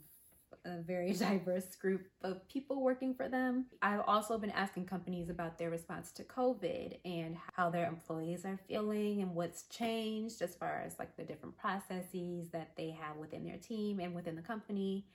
a 0.64 0.80
very 0.82 1.12
diverse 1.14 1.74
group 1.76 2.06
of 2.22 2.46
people 2.48 2.82
working 2.82 3.14
for 3.14 3.28
them. 3.28 3.66
I've 3.82 4.02
also 4.06 4.38
been 4.38 4.50
asking 4.50 4.86
companies 4.86 5.28
about 5.28 5.58
their 5.58 5.70
response 5.70 6.12
to 6.12 6.24
COVID 6.24 6.98
and 7.04 7.36
how 7.54 7.70
their 7.70 7.86
employees 7.86 8.44
are 8.44 8.58
feeling 8.68 9.22
and 9.22 9.34
what's 9.34 9.64
changed 9.64 10.42
as 10.42 10.54
far 10.54 10.82
as 10.84 10.98
like 10.98 11.16
the 11.16 11.24
different 11.24 11.56
processes 11.56 12.48
that 12.52 12.72
they 12.76 12.90
have 12.90 13.16
within 13.16 13.44
their 13.44 13.58
team 13.58 14.00
and 14.00 14.14
within 14.14 14.36
the 14.36 14.42
company. 14.42 15.06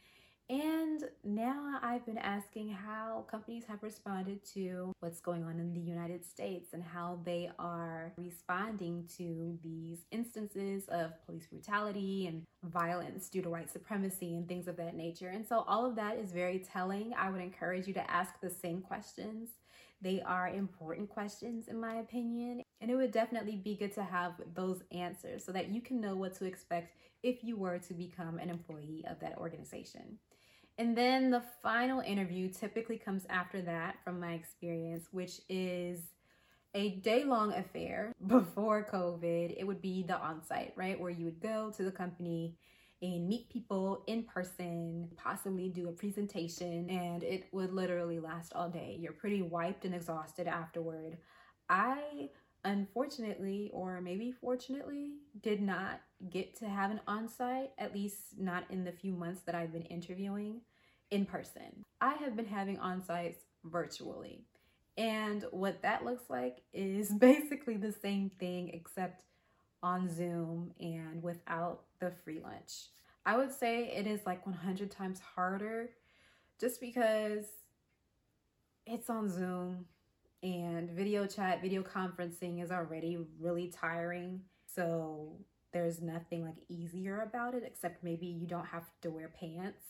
And 0.49 1.03
now 1.23 1.79
I've 1.83 2.03
been 2.07 2.17
asking 2.17 2.69
how 2.69 3.23
companies 3.29 3.65
have 3.67 3.83
responded 3.83 4.43
to 4.55 4.91
what's 4.99 5.19
going 5.19 5.43
on 5.43 5.59
in 5.59 5.75
the 5.75 5.79
United 5.79 6.25
States 6.25 6.73
and 6.73 6.83
how 6.83 7.19
they 7.23 7.51
are 7.59 8.13
responding 8.17 9.07
to 9.17 9.59
these 9.63 9.99
instances 10.09 10.85
of 10.87 11.11
police 11.27 11.45
brutality 11.45 12.25
and 12.25 12.41
violence 12.63 13.29
due 13.29 13.43
to 13.43 13.49
white 13.51 13.71
supremacy 13.71 14.35
and 14.35 14.47
things 14.47 14.67
of 14.67 14.75
that 14.77 14.95
nature. 14.95 15.29
And 15.29 15.47
so 15.47 15.63
all 15.67 15.85
of 15.85 15.95
that 15.97 16.17
is 16.17 16.31
very 16.31 16.65
telling. 16.73 17.13
I 17.15 17.29
would 17.29 17.41
encourage 17.41 17.85
you 17.85 17.93
to 17.93 18.11
ask 18.11 18.41
the 18.41 18.49
same 18.49 18.81
questions. 18.81 19.49
They 20.01 20.19
are 20.21 20.49
important 20.49 21.09
questions, 21.09 21.67
in 21.67 21.79
my 21.79 21.97
opinion. 21.97 22.63
And 22.81 22.89
it 22.89 22.95
would 22.95 23.11
definitely 23.11 23.57
be 23.57 23.75
good 23.75 23.93
to 23.95 24.03
have 24.03 24.33
those 24.55 24.81
answers 24.91 25.45
so 25.45 25.51
that 25.51 25.69
you 25.69 25.79
can 25.79 26.01
know 26.01 26.15
what 26.15 26.35
to 26.37 26.45
expect 26.45 26.95
if 27.21 27.43
you 27.43 27.55
were 27.55 27.77
to 27.77 27.93
become 27.93 28.39
an 28.39 28.49
employee 28.49 29.05
of 29.07 29.19
that 29.19 29.37
organization. 29.37 30.17
And 30.79 30.97
then 30.97 31.29
the 31.29 31.43
final 31.61 31.99
interview 31.99 32.47
typically 32.47 32.97
comes 32.97 33.25
after 33.29 33.61
that, 33.63 33.97
from 34.05 34.17
my 34.17 34.31
experience, 34.31 35.09
which 35.11 35.41
is 35.49 35.99
a 36.73 36.91
day 37.01 37.25
long 37.25 37.51
affair 37.51 38.13
before 38.27 38.87
COVID. 38.89 39.55
It 39.57 39.67
would 39.67 39.81
be 39.81 40.03
the 40.03 40.17
on 40.17 40.41
site, 40.41 40.71
right? 40.77 40.97
Where 40.97 41.11
you 41.11 41.25
would 41.25 41.41
go 41.41 41.69
to 41.75 41.83
the 41.83 41.91
company 41.91 42.55
and 43.01 43.27
meet 43.27 43.49
people 43.49 44.03
in 44.07 44.23
person, 44.23 45.09
possibly 45.17 45.67
do 45.67 45.89
a 45.89 45.91
presentation, 45.91 46.89
and 46.89 47.23
it 47.23 47.47
would 47.51 47.73
literally 47.73 48.19
last 48.19 48.53
all 48.55 48.69
day. 48.69 48.97
You're 48.99 49.11
pretty 49.11 49.41
wiped 49.41 49.83
and 49.83 49.93
exhausted 49.93 50.47
afterward. 50.47 51.17
I 51.69 52.29
unfortunately, 52.63 53.69
or 53.73 54.01
maybe 54.01 54.31
fortunately, 54.31 55.13
did 55.41 55.61
not 55.61 56.01
get 56.29 56.55
to 56.57 56.67
have 56.67 56.91
an 56.91 56.99
on 57.07 57.27
site, 57.27 57.71
at 57.77 57.93
least 57.93 58.37
not 58.37 58.63
in 58.69 58.83
the 58.83 58.91
few 58.91 59.13
months 59.13 59.41
that 59.41 59.55
I've 59.55 59.71
been 59.71 59.83
interviewing 59.83 60.61
in 61.11 61.25
person. 61.25 61.83
I 62.01 62.13
have 62.15 62.35
been 62.35 62.45
having 62.45 62.79
on 62.79 63.03
sites 63.03 63.39
virtually. 63.63 64.43
And 64.97 65.45
what 65.51 65.81
that 65.81 66.03
looks 66.03 66.29
like 66.29 66.57
is 66.73 67.09
basically 67.19 67.77
the 67.77 67.93
same 67.93 68.31
thing 68.39 68.69
except 68.73 69.23
on 69.81 70.13
Zoom 70.13 70.71
and 70.79 71.23
without 71.23 71.83
the 71.99 72.11
free 72.23 72.41
lunch. 72.43 72.87
I 73.25 73.37
would 73.37 73.51
say 73.51 73.91
it 73.95 74.07
is 74.07 74.21
like 74.25 74.45
100 74.45 74.91
times 74.91 75.19
harder 75.35 75.91
just 76.59 76.81
because 76.81 77.45
it's 78.85 79.09
on 79.09 79.29
Zoom 79.29 79.85
and 80.43 80.89
video 80.91 81.25
chat, 81.27 81.61
video 81.61 81.83
conferencing 81.83 82.63
is 82.63 82.71
already 82.71 83.17
really 83.39 83.67
tiring. 83.67 84.41
So 84.65 85.37
there's 85.73 86.01
nothing 86.01 86.43
like 86.45 86.55
easier 86.69 87.21
about 87.21 87.53
it 87.53 87.63
except 87.65 88.03
maybe 88.03 88.25
you 88.25 88.47
don't 88.47 88.65
have 88.65 88.85
to 89.01 89.11
wear 89.11 89.29
pants 89.39 89.83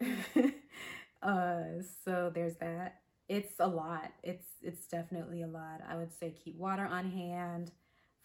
uh, 1.22 1.62
so 2.04 2.30
there's 2.34 2.56
that. 2.56 3.00
It's 3.28 3.54
a 3.60 3.66
lot. 3.66 4.12
It's 4.22 4.46
it's 4.62 4.86
definitely 4.86 5.42
a 5.42 5.46
lot. 5.46 5.82
I 5.88 5.96
would 5.96 6.12
say 6.12 6.30
keep 6.32 6.56
water 6.56 6.86
on 6.86 7.10
hand. 7.10 7.72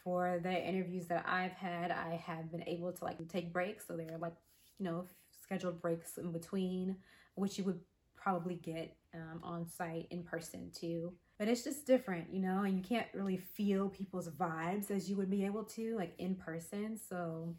For 0.03 0.39
the 0.43 0.51
interviews 0.51 1.07
that 1.07 1.25
I've 1.25 1.53
had, 1.53 1.89
I 1.89 2.21
have 2.25 2.51
been 2.51 2.67
able 2.67 2.91
to 2.91 3.03
like 3.05 3.25
take 3.29 3.53
breaks. 3.53 3.87
So 3.87 3.95
there 3.95 4.13
are 4.13 4.17
like, 4.17 4.35
you 4.77 4.83
know, 4.83 5.05
scheduled 5.41 5.81
breaks 5.81 6.17
in 6.17 6.33
between, 6.33 6.97
which 7.35 7.57
you 7.57 7.63
would 7.63 7.79
probably 8.13 8.55
get 8.55 8.97
um, 9.13 9.39
on 9.43 9.65
site 9.65 10.07
in 10.11 10.23
person 10.23 10.71
too. 10.75 11.13
But 11.39 11.47
it's 11.47 11.63
just 11.63 11.85
different, 11.85 12.31
you 12.31 12.39
know, 12.39 12.63
and 12.63 12.77
you 12.77 12.83
can't 12.83 13.07
really 13.13 13.37
feel 13.37 13.89
people's 13.89 14.29
vibes 14.29 14.91
as 14.91 15.09
you 15.09 15.15
would 15.17 15.29
be 15.31 15.45
able 15.45 15.63
to 15.63 15.95
like 15.97 16.13
in 16.19 16.35
person. 16.35 16.97
So 16.97 17.55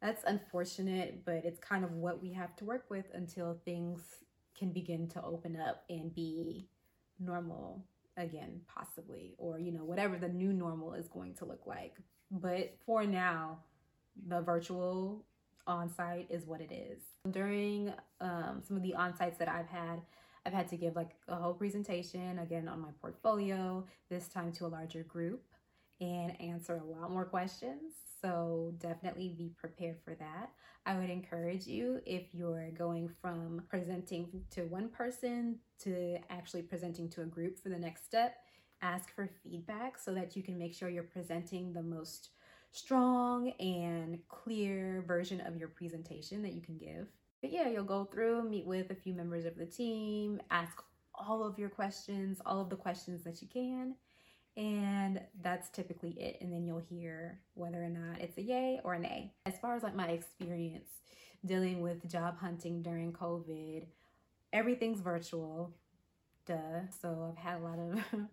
that's 0.00 0.24
unfortunate, 0.26 1.24
but 1.24 1.44
it's 1.44 1.58
kind 1.58 1.84
of 1.84 1.92
what 1.92 2.22
we 2.22 2.32
have 2.32 2.56
to 2.56 2.64
work 2.64 2.86
with 2.88 3.06
until 3.14 3.58
things 3.64 4.00
can 4.58 4.70
begin 4.70 5.08
to 5.08 5.22
open 5.22 5.56
up 5.60 5.84
and 5.88 6.14
be 6.14 6.66
normal 7.18 7.84
again, 8.16 8.60
possibly, 8.72 9.34
or 9.38 9.58
you 9.58 9.72
know, 9.72 9.84
whatever 9.84 10.16
the 10.16 10.28
new 10.28 10.52
normal 10.52 10.94
is 10.94 11.08
going 11.08 11.34
to 11.34 11.44
look 11.44 11.66
like. 11.66 11.96
But 12.30 12.76
for 12.84 13.04
now, 13.04 13.58
the 14.28 14.40
virtual 14.40 15.24
on 15.66 15.88
site 15.88 16.26
is 16.30 16.46
what 16.46 16.60
it 16.60 16.72
is. 16.72 17.00
During 17.30 17.92
um, 18.20 18.62
some 18.66 18.76
of 18.76 18.82
the 18.82 18.94
on 18.94 19.16
sites 19.16 19.38
that 19.38 19.48
I've 19.48 19.68
had, 19.68 20.00
I've 20.46 20.52
had 20.52 20.68
to 20.68 20.76
give 20.76 20.94
like 20.96 21.10
a 21.28 21.36
whole 21.36 21.54
presentation 21.54 22.38
again 22.38 22.68
on 22.68 22.80
my 22.80 22.90
portfolio, 23.00 23.84
this 24.10 24.28
time 24.28 24.52
to 24.52 24.66
a 24.66 24.68
larger 24.68 25.02
group, 25.02 25.42
and 26.00 26.38
answer 26.40 26.76
a 26.76 27.00
lot 27.00 27.10
more 27.10 27.24
questions. 27.24 27.94
So 28.20 28.74
definitely 28.78 29.34
be 29.36 29.52
prepared 29.56 29.98
for 30.04 30.14
that. 30.14 30.50
I 30.86 30.98
would 30.98 31.10
encourage 31.10 31.66
you 31.66 32.00
if 32.04 32.34
you're 32.34 32.70
going 32.70 33.10
from 33.20 33.62
presenting 33.68 34.28
to 34.50 34.62
one 34.62 34.88
person 34.88 35.58
to 35.80 36.18
actually 36.30 36.62
presenting 36.62 37.08
to 37.10 37.22
a 37.22 37.26
group 37.26 37.58
for 37.58 37.70
the 37.70 37.78
next 37.78 38.04
step, 38.04 38.36
ask 38.82 39.14
for 39.14 39.30
feedback 39.42 39.98
so 39.98 40.12
that 40.14 40.36
you 40.36 40.42
can 40.42 40.58
make 40.58 40.74
sure 40.74 40.88
you're 40.90 41.02
presenting 41.02 41.72
the 41.72 41.82
most 41.82 42.30
strong 42.70 43.50
and 43.60 44.18
clear 44.28 45.04
version 45.06 45.40
of 45.40 45.56
your 45.56 45.68
presentation 45.68 46.42
that 46.42 46.52
you 46.52 46.60
can 46.60 46.76
give. 46.76 47.06
But 47.44 47.52
yeah, 47.52 47.68
you'll 47.68 47.84
go 47.84 48.06
through, 48.06 48.48
meet 48.48 48.64
with 48.64 48.90
a 48.90 48.94
few 48.94 49.12
members 49.12 49.44
of 49.44 49.58
the 49.58 49.66
team, 49.66 50.40
ask 50.50 50.82
all 51.14 51.44
of 51.44 51.58
your 51.58 51.68
questions, 51.68 52.40
all 52.46 52.58
of 52.58 52.70
the 52.70 52.76
questions 52.76 53.22
that 53.24 53.42
you 53.42 53.48
can, 53.52 53.96
and 54.56 55.20
that's 55.42 55.68
typically 55.68 56.12
it. 56.12 56.38
And 56.40 56.50
then 56.50 56.64
you'll 56.64 56.78
hear 56.78 57.40
whether 57.52 57.84
or 57.84 57.90
not 57.90 58.22
it's 58.22 58.38
a 58.38 58.42
yay 58.42 58.80
or 58.82 58.94
a 58.94 58.98
nay. 58.98 59.34
As 59.44 59.58
far 59.58 59.76
as 59.76 59.82
like 59.82 59.94
my 59.94 60.08
experience 60.08 60.88
dealing 61.44 61.82
with 61.82 62.10
job 62.10 62.38
hunting 62.38 62.80
during 62.80 63.12
covid 63.12 63.84
everything's 64.54 65.00
virtual 65.00 65.74
duh. 66.46 66.88
So 67.02 67.30
i've 67.30 67.44
had 67.44 67.60
a 67.60 67.62
lot 67.62 67.78
of 67.78 68.02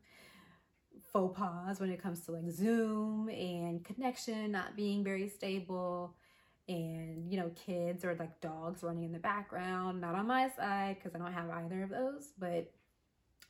faux 1.11 1.37
pas 1.37 1.81
when 1.81 1.91
it 1.91 2.01
comes 2.01 2.21
to 2.21 2.31
like 2.31 2.49
zoom 2.49 3.27
and 3.27 3.83
connection 3.83 4.53
not 4.53 4.77
being 4.77 5.03
very 5.03 5.27
stable 5.27 6.15
and 6.71 7.31
you 7.31 7.39
know 7.39 7.51
kids 7.65 8.05
or 8.05 8.15
like 8.15 8.39
dogs 8.41 8.83
running 8.83 9.03
in 9.03 9.11
the 9.11 9.19
background. 9.19 10.01
Not 10.01 10.15
on 10.15 10.27
my 10.27 10.49
side 10.49 10.97
because 10.97 11.15
i 11.15 11.19
don't 11.19 11.33
have 11.33 11.49
either 11.49 11.83
of 11.83 11.89
those 11.89 12.33
but 12.39 12.71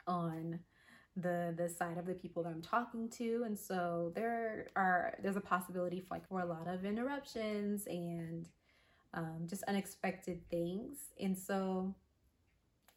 on 0.07 0.59
the 1.17 1.53
the 1.57 1.67
side 1.67 1.97
of 1.97 2.05
the 2.05 2.13
people 2.13 2.43
that 2.43 2.49
I'm 2.49 2.61
talking 2.61 3.09
to. 3.17 3.43
And 3.45 3.57
so 3.57 4.11
there 4.15 4.67
are 4.75 5.15
there's 5.21 5.35
a 5.35 5.41
possibility 5.41 5.99
for 5.99 6.15
like 6.15 6.27
for 6.27 6.41
a 6.41 6.45
lot 6.45 6.67
of 6.67 6.85
interruptions 6.85 7.85
and 7.87 8.47
um, 9.13 9.45
just 9.47 9.63
unexpected 9.63 10.39
things. 10.49 10.97
And 11.19 11.37
so 11.37 11.93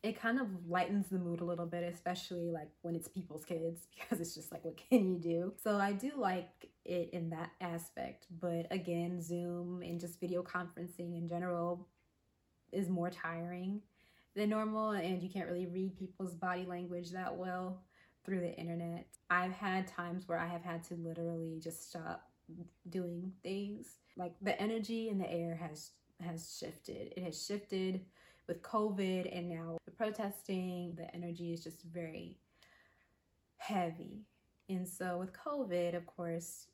it 0.04 0.20
kind 0.20 0.38
of 0.38 0.46
lightens 0.68 1.08
the 1.08 1.18
mood 1.18 1.40
a 1.40 1.44
little 1.44 1.66
bit 1.66 1.82
especially 1.82 2.50
like 2.50 2.68
when 2.82 2.94
it's 2.94 3.08
people's 3.08 3.44
kids 3.44 3.88
because 3.94 4.20
it's 4.20 4.34
just 4.34 4.52
like 4.52 4.64
what 4.64 4.76
can 4.76 5.08
you 5.08 5.18
do 5.18 5.52
so 5.62 5.78
I 5.78 5.92
do 5.92 6.12
like 6.16 6.70
it 6.84 7.10
in 7.12 7.30
that 7.30 7.50
aspect 7.60 8.26
but 8.40 8.66
again 8.70 9.20
Zoom 9.20 9.82
and 9.82 9.98
just 9.98 10.20
video 10.20 10.42
conferencing 10.42 11.16
in 11.16 11.26
general 11.28 11.88
is 12.72 12.88
more 12.88 13.10
tiring 13.10 13.80
than 14.36 14.50
normal 14.50 14.90
and 14.90 15.22
you 15.22 15.30
can't 15.30 15.48
really 15.48 15.66
read 15.66 15.96
people's 15.96 16.34
body 16.34 16.66
language 16.66 17.10
that 17.10 17.34
well 17.34 17.80
through 18.24 18.40
the 18.40 18.54
internet. 18.56 19.06
I've 19.30 19.52
had 19.52 19.86
times 19.86 20.26
where 20.26 20.38
I 20.38 20.46
have 20.46 20.62
had 20.62 20.82
to 20.84 20.94
literally 20.94 21.58
just 21.62 21.88
stop 21.88 22.30
doing 22.88 23.32
things. 23.42 23.98
Like 24.16 24.32
the 24.42 24.60
energy 24.60 25.08
in 25.08 25.18
the 25.18 25.30
air 25.30 25.54
has 25.56 25.90
has 26.20 26.56
shifted. 26.58 27.12
It 27.16 27.22
has 27.22 27.44
shifted 27.44 28.00
with 28.46 28.62
COVID 28.62 29.36
and 29.36 29.48
now 29.48 29.78
the 29.84 29.90
protesting, 29.90 30.94
the 30.96 31.12
energy 31.14 31.52
is 31.52 31.62
just 31.62 31.82
very 31.82 32.38
heavy. 33.56 34.26
And 34.68 34.86
so 34.86 35.18
with 35.18 35.32
COVID, 35.32 35.94
of 35.94 36.06
course, 36.06 36.66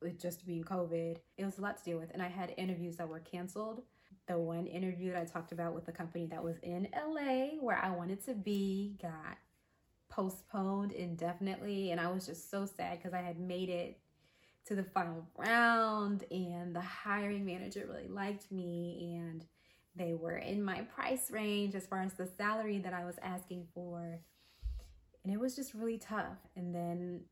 with 0.00 0.20
just 0.20 0.46
being 0.46 0.64
COVID, 0.64 1.18
it 1.36 1.44
was 1.44 1.58
a 1.58 1.62
lot 1.62 1.78
to 1.78 1.84
deal 1.84 1.98
with. 1.98 2.10
And 2.12 2.22
I 2.22 2.28
had 2.28 2.54
interviews 2.56 2.96
that 2.96 3.08
were 3.08 3.20
canceled. 3.20 3.82
The 4.26 4.38
one 4.38 4.66
interview 4.66 5.12
that 5.12 5.20
I 5.20 5.24
talked 5.24 5.52
about 5.52 5.74
with 5.74 5.86
the 5.86 5.92
company 5.92 6.26
that 6.26 6.42
was 6.42 6.56
in 6.62 6.88
LA 6.94 7.60
where 7.60 7.76
I 7.76 7.90
wanted 7.90 8.24
to 8.24 8.34
be 8.34 8.96
got 9.00 9.38
postponed 10.08 10.92
indefinitely. 10.92 11.90
And 11.90 12.00
I 12.00 12.10
was 12.10 12.26
just 12.26 12.50
so 12.50 12.66
sad 12.66 12.98
because 12.98 13.12
I 13.12 13.20
had 13.20 13.38
made 13.38 13.68
it 13.68 13.98
to 14.66 14.74
the 14.74 14.84
final 14.84 15.26
round 15.36 16.24
and 16.30 16.74
the 16.74 16.80
hiring 16.80 17.44
manager 17.44 17.86
really 17.86 18.08
liked 18.08 18.50
me 18.50 19.18
and 19.18 19.44
they 19.96 20.14
were 20.14 20.36
in 20.36 20.62
my 20.62 20.82
price 20.82 21.30
range 21.30 21.74
as 21.74 21.86
far 21.86 22.02
as 22.02 22.14
the 22.14 22.28
salary 22.36 22.78
that 22.78 22.92
I 22.92 23.04
was 23.04 23.16
asking 23.22 23.66
for. 23.74 24.18
And 25.22 25.32
it 25.32 25.38
was 25.38 25.56
just 25.56 25.74
really 25.74 25.98
tough. 25.98 26.38
And 26.56 26.74
then 26.74 27.22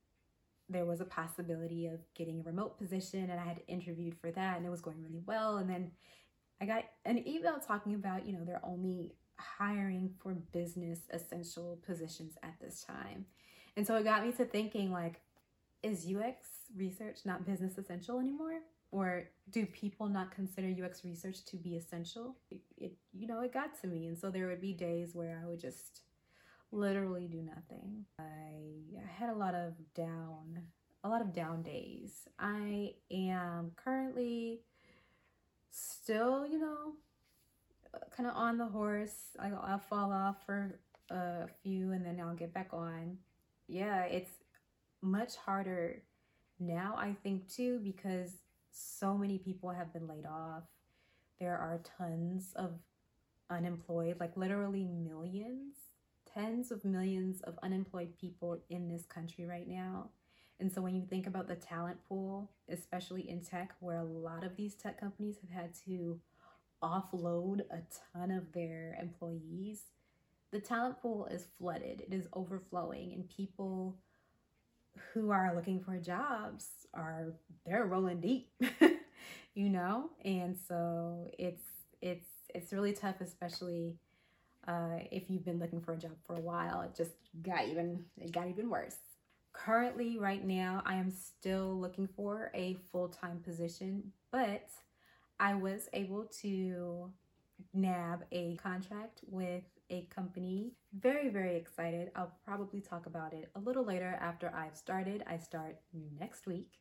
there 0.68 0.84
was 0.84 1.00
a 1.00 1.04
possibility 1.04 1.86
of 1.86 2.00
getting 2.14 2.40
a 2.40 2.42
remote 2.42 2.78
position, 2.78 3.30
and 3.30 3.38
I 3.38 3.44
had 3.44 3.60
interviewed 3.68 4.16
for 4.20 4.30
that, 4.30 4.56
and 4.56 4.64
it 4.64 4.70
was 4.70 4.80
going 4.80 5.02
really 5.02 5.22
well. 5.26 5.58
And 5.58 5.68
then 5.68 5.90
I 6.60 6.66
got 6.66 6.84
an 7.04 7.26
email 7.28 7.58
talking 7.58 7.94
about, 7.94 8.26
you 8.26 8.32
know, 8.32 8.44
they're 8.44 8.64
only 8.64 9.14
hiring 9.36 10.14
for 10.22 10.32
business 10.32 11.00
essential 11.10 11.78
positions 11.84 12.34
at 12.42 12.54
this 12.60 12.82
time. 12.82 13.26
And 13.76 13.86
so 13.86 13.96
it 13.96 14.04
got 14.04 14.24
me 14.24 14.32
to 14.32 14.44
thinking, 14.44 14.92
like, 14.92 15.20
is 15.82 16.06
UX 16.06 16.46
research 16.76 17.20
not 17.24 17.44
business 17.44 17.76
essential 17.76 18.20
anymore? 18.20 18.60
Or 18.92 19.24
do 19.50 19.64
people 19.64 20.06
not 20.06 20.30
consider 20.30 20.68
UX 20.68 21.02
research 21.02 21.44
to 21.46 21.56
be 21.56 21.76
essential? 21.76 22.36
It, 22.50 22.60
it, 22.76 22.92
you 23.12 23.26
know, 23.26 23.40
it 23.40 23.52
got 23.52 23.80
to 23.80 23.86
me. 23.86 24.06
And 24.06 24.16
so 24.16 24.30
there 24.30 24.46
would 24.46 24.60
be 24.60 24.74
days 24.74 25.14
where 25.14 25.40
I 25.42 25.48
would 25.48 25.58
just 25.58 26.02
literally 26.70 27.26
do 27.26 27.42
nothing. 27.42 28.04
I, 28.18 28.22
I 28.98 29.10
had 29.18 29.30
a 29.30 29.34
lot 29.34 29.54
of 29.54 29.72
down, 29.94 30.60
a 31.02 31.08
lot 31.08 31.22
of 31.22 31.32
down 31.32 31.62
days. 31.62 32.28
I 32.38 32.94
am 33.10 33.72
currently 33.76 34.60
still, 35.70 36.46
you 36.46 36.58
know, 36.58 36.92
kind 38.14 38.28
of 38.28 38.36
on 38.36 38.58
the 38.58 38.66
horse. 38.66 39.36
I, 39.40 39.48
I'll 39.48 39.78
fall 39.78 40.12
off 40.12 40.44
for 40.44 40.78
a 41.10 41.46
few 41.62 41.92
and 41.92 42.04
then 42.04 42.20
I'll 42.20 42.34
get 42.34 42.52
back 42.52 42.68
on. 42.74 43.16
Yeah, 43.68 44.04
it's 44.04 44.32
much 45.00 45.36
harder 45.36 46.02
now, 46.60 46.94
I 46.96 47.16
think, 47.22 47.48
too, 47.50 47.80
because 47.82 48.32
so 48.72 49.16
many 49.16 49.38
people 49.38 49.70
have 49.70 49.92
been 49.92 50.08
laid 50.08 50.26
off. 50.26 50.64
There 51.38 51.56
are 51.56 51.80
tons 51.98 52.52
of 52.56 52.78
unemployed, 53.50 54.16
like 54.18 54.36
literally 54.36 54.84
millions, 54.84 55.74
tens 56.32 56.70
of 56.70 56.84
millions 56.84 57.40
of 57.42 57.58
unemployed 57.62 58.16
people 58.18 58.58
in 58.70 58.88
this 58.88 59.04
country 59.04 59.44
right 59.44 59.68
now. 59.68 60.08
And 60.60 60.72
so 60.72 60.80
when 60.80 60.94
you 60.94 61.04
think 61.04 61.26
about 61.26 61.48
the 61.48 61.56
talent 61.56 61.98
pool, 62.08 62.50
especially 62.68 63.28
in 63.28 63.40
tech, 63.40 63.74
where 63.80 63.96
a 63.96 64.04
lot 64.04 64.44
of 64.44 64.56
these 64.56 64.74
tech 64.74 65.00
companies 65.00 65.38
have 65.40 65.50
had 65.50 65.74
to 65.86 66.20
offload 66.82 67.60
a 67.70 67.80
ton 68.12 68.30
of 68.30 68.52
their 68.52 68.96
employees, 69.00 69.82
the 70.52 70.60
talent 70.60 71.00
pool 71.00 71.26
is 71.26 71.46
flooded. 71.58 72.02
It 72.02 72.14
is 72.14 72.28
overflowing, 72.32 73.12
and 73.12 73.28
people 73.28 73.96
who 75.12 75.30
are 75.30 75.54
looking 75.54 75.80
for 75.80 75.96
jobs 75.98 76.66
are 76.94 77.32
they're 77.66 77.86
rolling 77.86 78.20
deep, 78.20 78.50
you 79.54 79.68
know? 79.68 80.10
And 80.24 80.56
so 80.68 81.30
it's 81.38 81.62
it's 82.00 82.26
it's 82.54 82.72
really 82.72 82.92
tough, 82.92 83.20
especially 83.20 83.96
uh, 84.66 84.98
if 85.10 85.24
you've 85.28 85.44
been 85.44 85.58
looking 85.58 85.80
for 85.80 85.92
a 85.92 85.96
job 85.96 86.12
for 86.26 86.36
a 86.36 86.40
while. 86.40 86.82
It 86.82 86.94
just 86.96 87.12
got 87.42 87.68
even 87.68 88.04
it 88.20 88.32
got 88.32 88.48
even 88.48 88.68
worse. 88.68 88.96
Currently, 89.52 90.18
right 90.18 90.44
now, 90.44 90.82
I 90.86 90.94
am 90.94 91.10
still 91.10 91.78
looking 91.78 92.06
for 92.06 92.50
a 92.54 92.76
full 92.90 93.08
time 93.08 93.40
position, 93.44 94.12
but 94.30 94.68
I 95.38 95.54
was 95.54 95.88
able 95.92 96.24
to 96.40 97.10
nab 97.74 98.24
a 98.32 98.56
contract 98.56 99.20
with 99.28 99.64
a 99.92 100.08
company. 100.14 100.72
Very, 100.98 101.28
very 101.28 101.56
excited. 101.56 102.10
I'll 102.16 102.34
probably 102.44 102.80
talk 102.80 103.06
about 103.06 103.32
it 103.32 103.50
a 103.54 103.60
little 103.60 103.84
later 103.84 104.18
after 104.20 104.52
I've 104.54 104.76
started. 104.76 105.22
I 105.28 105.36
start 105.36 105.76
next 106.18 106.46
week. 106.46 106.78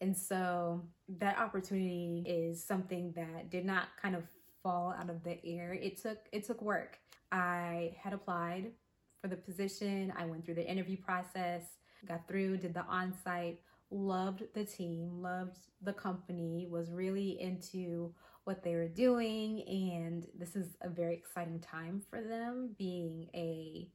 And 0.00 0.16
so 0.16 0.82
that 1.20 1.38
opportunity 1.38 2.24
is 2.26 2.62
something 2.62 3.12
that 3.14 3.50
did 3.50 3.64
not 3.64 3.84
kind 4.00 4.16
of 4.16 4.24
fall 4.62 4.94
out 4.98 5.08
of 5.08 5.22
the 5.22 5.38
air. 5.44 5.72
It 5.72 6.02
took 6.02 6.18
it 6.32 6.44
took 6.44 6.60
work. 6.60 6.98
I 7.30 7.94
had 7.96 8.12
applied 8.12 8.72
for 9.20 9.28
the 9.28 9.36
position. 9.36 10.12
I 10.16 10.26
went 10.26 10.44
through 10.44 10.56
the 10.56 10.68
interview 10.68 10.96
process, 10.96 11.62
got 12.06 12.26
through, 12.26 12.58
did 12.58 12.74
the 12.74 12.84
on-site, 12.84 13.60
loved 13.92 14.42
the 14.54 14.64
team, 14.64 15.22
loved 15.22 15.58
the 15.82 15.92
company, 15.92 16.66
was 16.68 16.90
really 16.90 17.40
into 17.40 18.12
what 18.44 18.62
they 18.62 18.74
were 18.74 18.88
doing. 18.88 19.62
And 19.68 20.26
this 20.38 20.56
is 20.56 20.76
a 20.80 20.88
very 20.88 21.14
exciting 21.14 21.60
time 21.60 22.02
for 22.10 22.20
them 22.20 22.74
being 22.78 23.28
a 23.34 23.88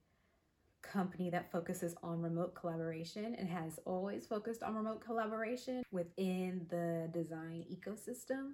company 0.81 1.29
that 1.29 1.51
focuses 1.51 1.95
on 2.01 2.21
remote 2.21 2.55
collaboration 2.55 3.35
and 3.37 3.49
has 3.49 3.79
always 3.85 4.25
focused 4.25 4.63
on 4.63 4.75
remote 4.75 5.03
collaboration 5.03 5.83
within 5.91 6.65
the 6.69 7.09
design 7.13 7.65
ecosystem. 7.71 8.53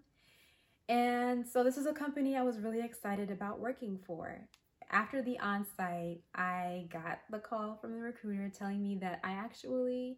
And 0.89 1.47
so 1.47 1.63
this 1.63 1.77
is 1.77 1.85
a 1.85 1.93
company 1.93 2.35
I 2.35 2.41
was 2.41 2.59
really 2.59 2.81
excited 2.81 3.31
about 3.31 3.59
working 3.59 3.99
for. 4.05 4.47
After 4.91 5.21
the 5.21 5.39
on 5.39 5.65
site, 5.77 6.21
I 6.35 6.87
got 6.91 7.19
the 7.29 7.39
call 7.39 7.77
from 7.79 7.93
the 7.93 7.99
recruiter 7.99 8.49
telling 8.49 8.83
me 8.83 8.97
that 9.01 9.19
I 9.23 9.31
actually 9.31 10.17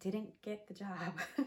didn't 0.00 0.30
get 0.42 0.68
the 0.68 0.74
job. 0.74 1.18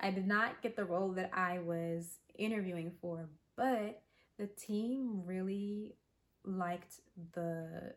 I 0.00 0.10
did 0.10 0.26
not 0.26 0.62
get 0.62 0.76
the 0.76 0.84
role 0.84 1.12
that 1.12 1.30
I 1.32 1.58
was 1.60 2.18
interviewing 2.38 2.92
for, 3.00 3.28
but 3.56 4.02
the 4.38 4.46
team 4.46 5.22
really 5.24 5.96
liked 6.44 7.00
the 7.34 7.94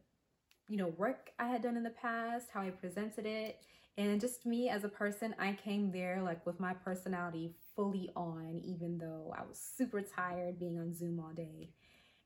you 0.67 0.78
know 0.78 0.88
work 0.98 1.32
I 1.39 1.48
had 1.48 1.62
done 1.62 1.78
in 1.78 1.84
the 1.84 1.89
past, 1.89 2.48
how 2.54 2.62
I 2.62 2.69
presented 2.69 3.26
it, 3.26 3.60
and 3.98 4.19
just 4.19 4.45
me 4.45 4.69
as 4.69 4.84
a 4.84 4.89
person, 4.89 5.36
I 5.39 5.54
came 5.54 5.91
there 5.91 6.21
like 6.21 6.45
with 6.45 6.60
my 6.60 6.74
personality 6.74 7.54
fully 7.76 8.10
on 8.15 8.62
even 8.63 8.98
though 8.98 9.34
I 9.38 9.43
was 9.48 9.60
super 9.60 10.02
tired 10.02 10.60
being 10.60 10.78
on 10.78 10.93
Zoom 10.93 11.19
all 11.19 11.34
day. 11.34 11.69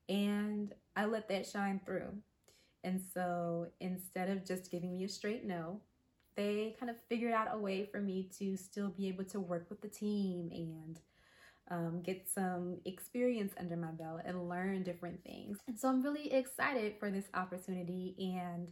And 0.08 0.74
I 0.96 1.06
let 1.06 1.30
that 1.30 1.46
shine 1.46 1.80
through. 1.86 2.14
And 2.84 3.02
so 3.14 3.68
instead 3.80 4.30
of 4.30 4.46
just 4.46 4.72
giving 4.72 4.98
me 4.98 5.04
a 5.04 5.10
straight 5.10 5.46
no, 5.46 5.82
they 6.36 6.76
kind 6.80 6.90
of 6.90 6.96
figured 7.08 7.34
out 7.34 7.50
a 7.52 7.60
way 7.60 7.86
for 7.86 8.00
me 8.00 8.30
to 8.40 8.56
still 8.56 8.90
be 8.90 9.08
able 9.08 9.26
to 9.26 9.40
work 9.40 9.68
with 9.70 9.82
the 9.82 9.88
team 9.88 10.50
and 10.52 11.00
um, 11.72 12.02
get 12.04 12.28
some 12.28 12.78
experience 12.86 13.54
under 13.60 13.76
my 13.76 13.92
belt 13.92 14.22
and 14.26 14.50
learn 14.50 14.84
different 14.84 15.24
things. 15.24 15.60
And 15.68 15.80
so 15.80 15.88
I'm 15.88 16.02
really 16.02 16.34
excited 16.34 16.96
for 17.00 17.12
this 17.12 17.26
opportunity 17.34 18.16
and 18.18 18.72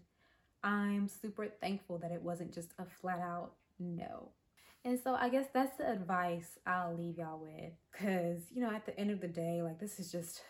I'm 0.64 1.08
super 1.08 1.48
thankful 1.62 2.00
that 2.00 2.12
it 2.12 2.22
wasn't 2.22 2.54
just 2.54 2.74
a 2.80 2.86
flat 2.86 3.20
out 3.20 3.54
no. 3.80 4.32
And 4.84 5.00
so 5.00 5.16
I 5.16 5.30
guess 5.30 5.48
that's 5.54 5.78
the 5.78 5.92
advice 5.92 6.58
I'll 6.66 6.96
leave 6.96 7.18
y'all 7.18 7.40
with 7.40 7.74
because, 7.92 8.42
you 8.52 8.62
know, 8.62 8.72
at 8.72 8.86
the 8.86 8.98
end 9.00 9.12
of 9.12 9.22
the 9.22 9.28
day, 9.28 9.62
like 9.62 9.80
this 9.80 10.00
is 10.00 10.12
just 10.12 10.42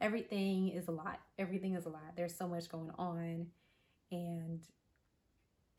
everything 0.00 0.68
is 0.68 0.88
a 0.88 0.92
lot. 0.92 1.20
Everything 1.38 1.74
is 1.74 1.86
a 1.86 1.90
lot. 1.90 2.16
There's 2.16 2.36
so 2.36 2.48
much 2.48 2.68
going 2.68 2.90
on 2.98 3.46
and 4.10 4.60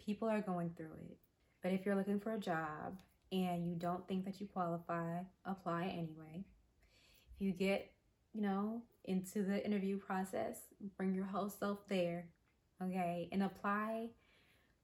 people 0.03 0.29
are 0.29 0.41
going 0.41 0.71
through 0.75 0.93
it. 1.09 1.17
But 1.61 1.73
if 1.73 1.85
you're 1.85 1.95
looking 1.95 2.19
for 2.19 2.33
a 2.33 2.39
job 2.39 2.97
and 3.31 3.67
you 3.67 3.75
don't 3.75 4.07
think 4.07 4.25
that 4.25 4.39
you 4.39 4.47
qualify, 4.47 5.19
apply 5.45 5.85
anyway. 5.85 6.43
If 7.35 7.41
you 7.45 7.51
get, 7.51 7.91
you 8.33 8.41
know, 8.41 8.81
into 9.05 9.43
the 9.43 9.63
interview 9.65 9.97
process, 9.97 10.59
bring 10.97 11.13
your 11.13 11.25
whole 11.25 11.49
self 11.49 11.79
there, 11.89 12.27
okay? 12.81 13.29
And 13.31 13.43
apply 13.43 14.09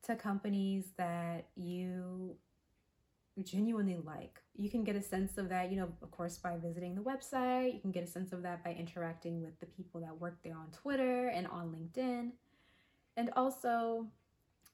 to 0.03 0.15
companies 0.15 0.85
that 0.97 1.47
you 1.55 2.35
genuinely 3.43 3.97
like. 4.03 4.39
You 4.55 4.69
can 4.69 4.83
get 4.83 4.95
a 4.95 5.01
sense 5.01 5.37
of 5.37 5.49
that, 5.49 5.71
you 5.71 5.77
know, 5.77 5.89
of 6.01 6.11
course, 6.11 6.37
by 6.37 6.57
visiting 6.57 6.95
the 6.95 7.01
website. 7.01 7.73
You 7.73 7.79
can 7.79 7.91
get 7.91 8.03
a 8.03 8.07
sense 8.07 8.33
of 8.33 8.43
that 8.43 8.63
by 8.63 8.73
interacting 8.73 9.41
with 9.41 9.59
the 9.59 9.65
people 9.65 10.01
that 10.01 10.19
work 10.19 10.37
there 10.43 10.55
on 10.55 10.67
Twitter 10.71 11.27
and 11.27 11.47
on 11.47 11.69
LinkedIn. 11.71 12.31
And 13.17 13.29
also, 13.35 14.07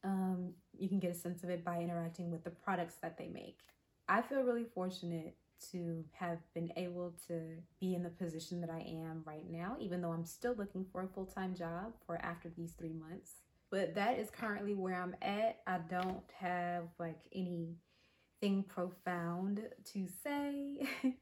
um, 0.08 0.54
you 0.78 0.88
can 0.88 1.00
get 1.00 1.12
a 1.12 1.16
sense 1.16 1.44
of 1.44 1.50
it 1.50 1.66
by 1.66 1.82
interacting 1.82 2.32
with 2.32 2.44
the 2.44 2.50
products 2.50 2.96
that 3.02 3.18
they 3.18 3.28
make. 3.28 3.60
I 4.08 4.22
feel 4.22 4.42
really 4.42 4.66
fortunate 4.74 5.36
to 5.72 6.04
have 6.14 6.38
been 6.54 6.72
able 6.78 7.14
to 7.28 7.42
be 7.82 7.94
in 7.94 8.04
the 8.04 8.10
position 8.10 8.62
that 8.62 8.70
I 8.70 8.80
am 8.80 9.24
right 9.26 9.50
now, 9.50 9.76
even 9.80 10.02
though 10.02 10.12
I'm 10.12 10.26
still 10.26 10.56
looking 10.56 10.86
for 10.92 11.04
a 11.04 11.08
full 11.08 11.26
time 11.26 11.56
job 11.56 11.94
for 12.06 12.18
after 12.24 12.50
these 12.56 12.72
three 12.74 12.94
months. 12.94 13.42
But 13.70 13.96
that 13.96 14.18
is 14.18 14.30
currently 14.30 14.76
where 14.76 15.02
I'm 15.02 15.16
at. 15.22 15.58
I 15.68 15.80
don't 15.90 16.24
have 16.40 16.84
like 17.00 17.20
anything 17.34 18.64
profound 18.70 19.62
to 19.94 20.08
say, 20.24 20.88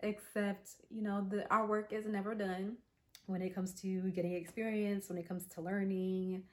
except, 0.00 0.68
you 0.90 1.02
know, 1.02 1.26
the, 1.28 1.50
our 1.52 1.66
work 1.66 1.92
is 1.92 2.06
never 2.06 2.36
done 2.36 2.76
when 3.26 3.42
it 3.42 3.54
comes 3.54 3.72
to 3.80 4.10
getting 4.10 4.34
experience, 4.34 5.08
when 5.08 5.18
it 5.18 5.26
comes 5.26 5.46
to 5.46 5.60
learning, 5.60 6.44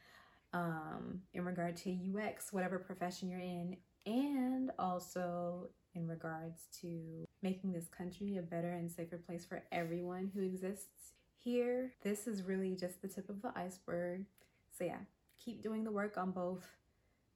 um, 0.53 1.21
in 1.33 1.45
regard 1.45 1.77
to 1.77 1.91
UX, 1.91 2.51
whatever 2.51 2.79
profession 2.79 3.29
you're 3.29 3.39
in, 3.39 3.77
and 4.05 4.71
also 4.79 5.69
in 5.95 6.07
regards 6.07 6.67
to 6.81 7.25
making 7.41 7.71
this 7.71 7.87
country 7.87 8.37
a 8.37 8.41
better 8.41 8.71
and 8.71 8.91
safer 8.91 9.17
place 9.17 9.45
for 9.45 9.63
everyone 9.71 10.31
who 10.33 10.41
exists 10.41 11.13
here. 11.37 11.93
This 12.03 12.27
is 12.27 12.43
really 12.43 12.75
just 12.75 13.01
the 13.01 13.07
tip 13.07 13.29
of 13.29 13.41
the 13.41 13.51
iceberg. 13.55 14.25
So, 14.77 14.83
yeah, 14.83 14.99
keep 15.43 15.63
doing 15.63 15.83
the 15.83 15.91
work 15.91 16.17
on 16.17 16.31
both 16.31 16.65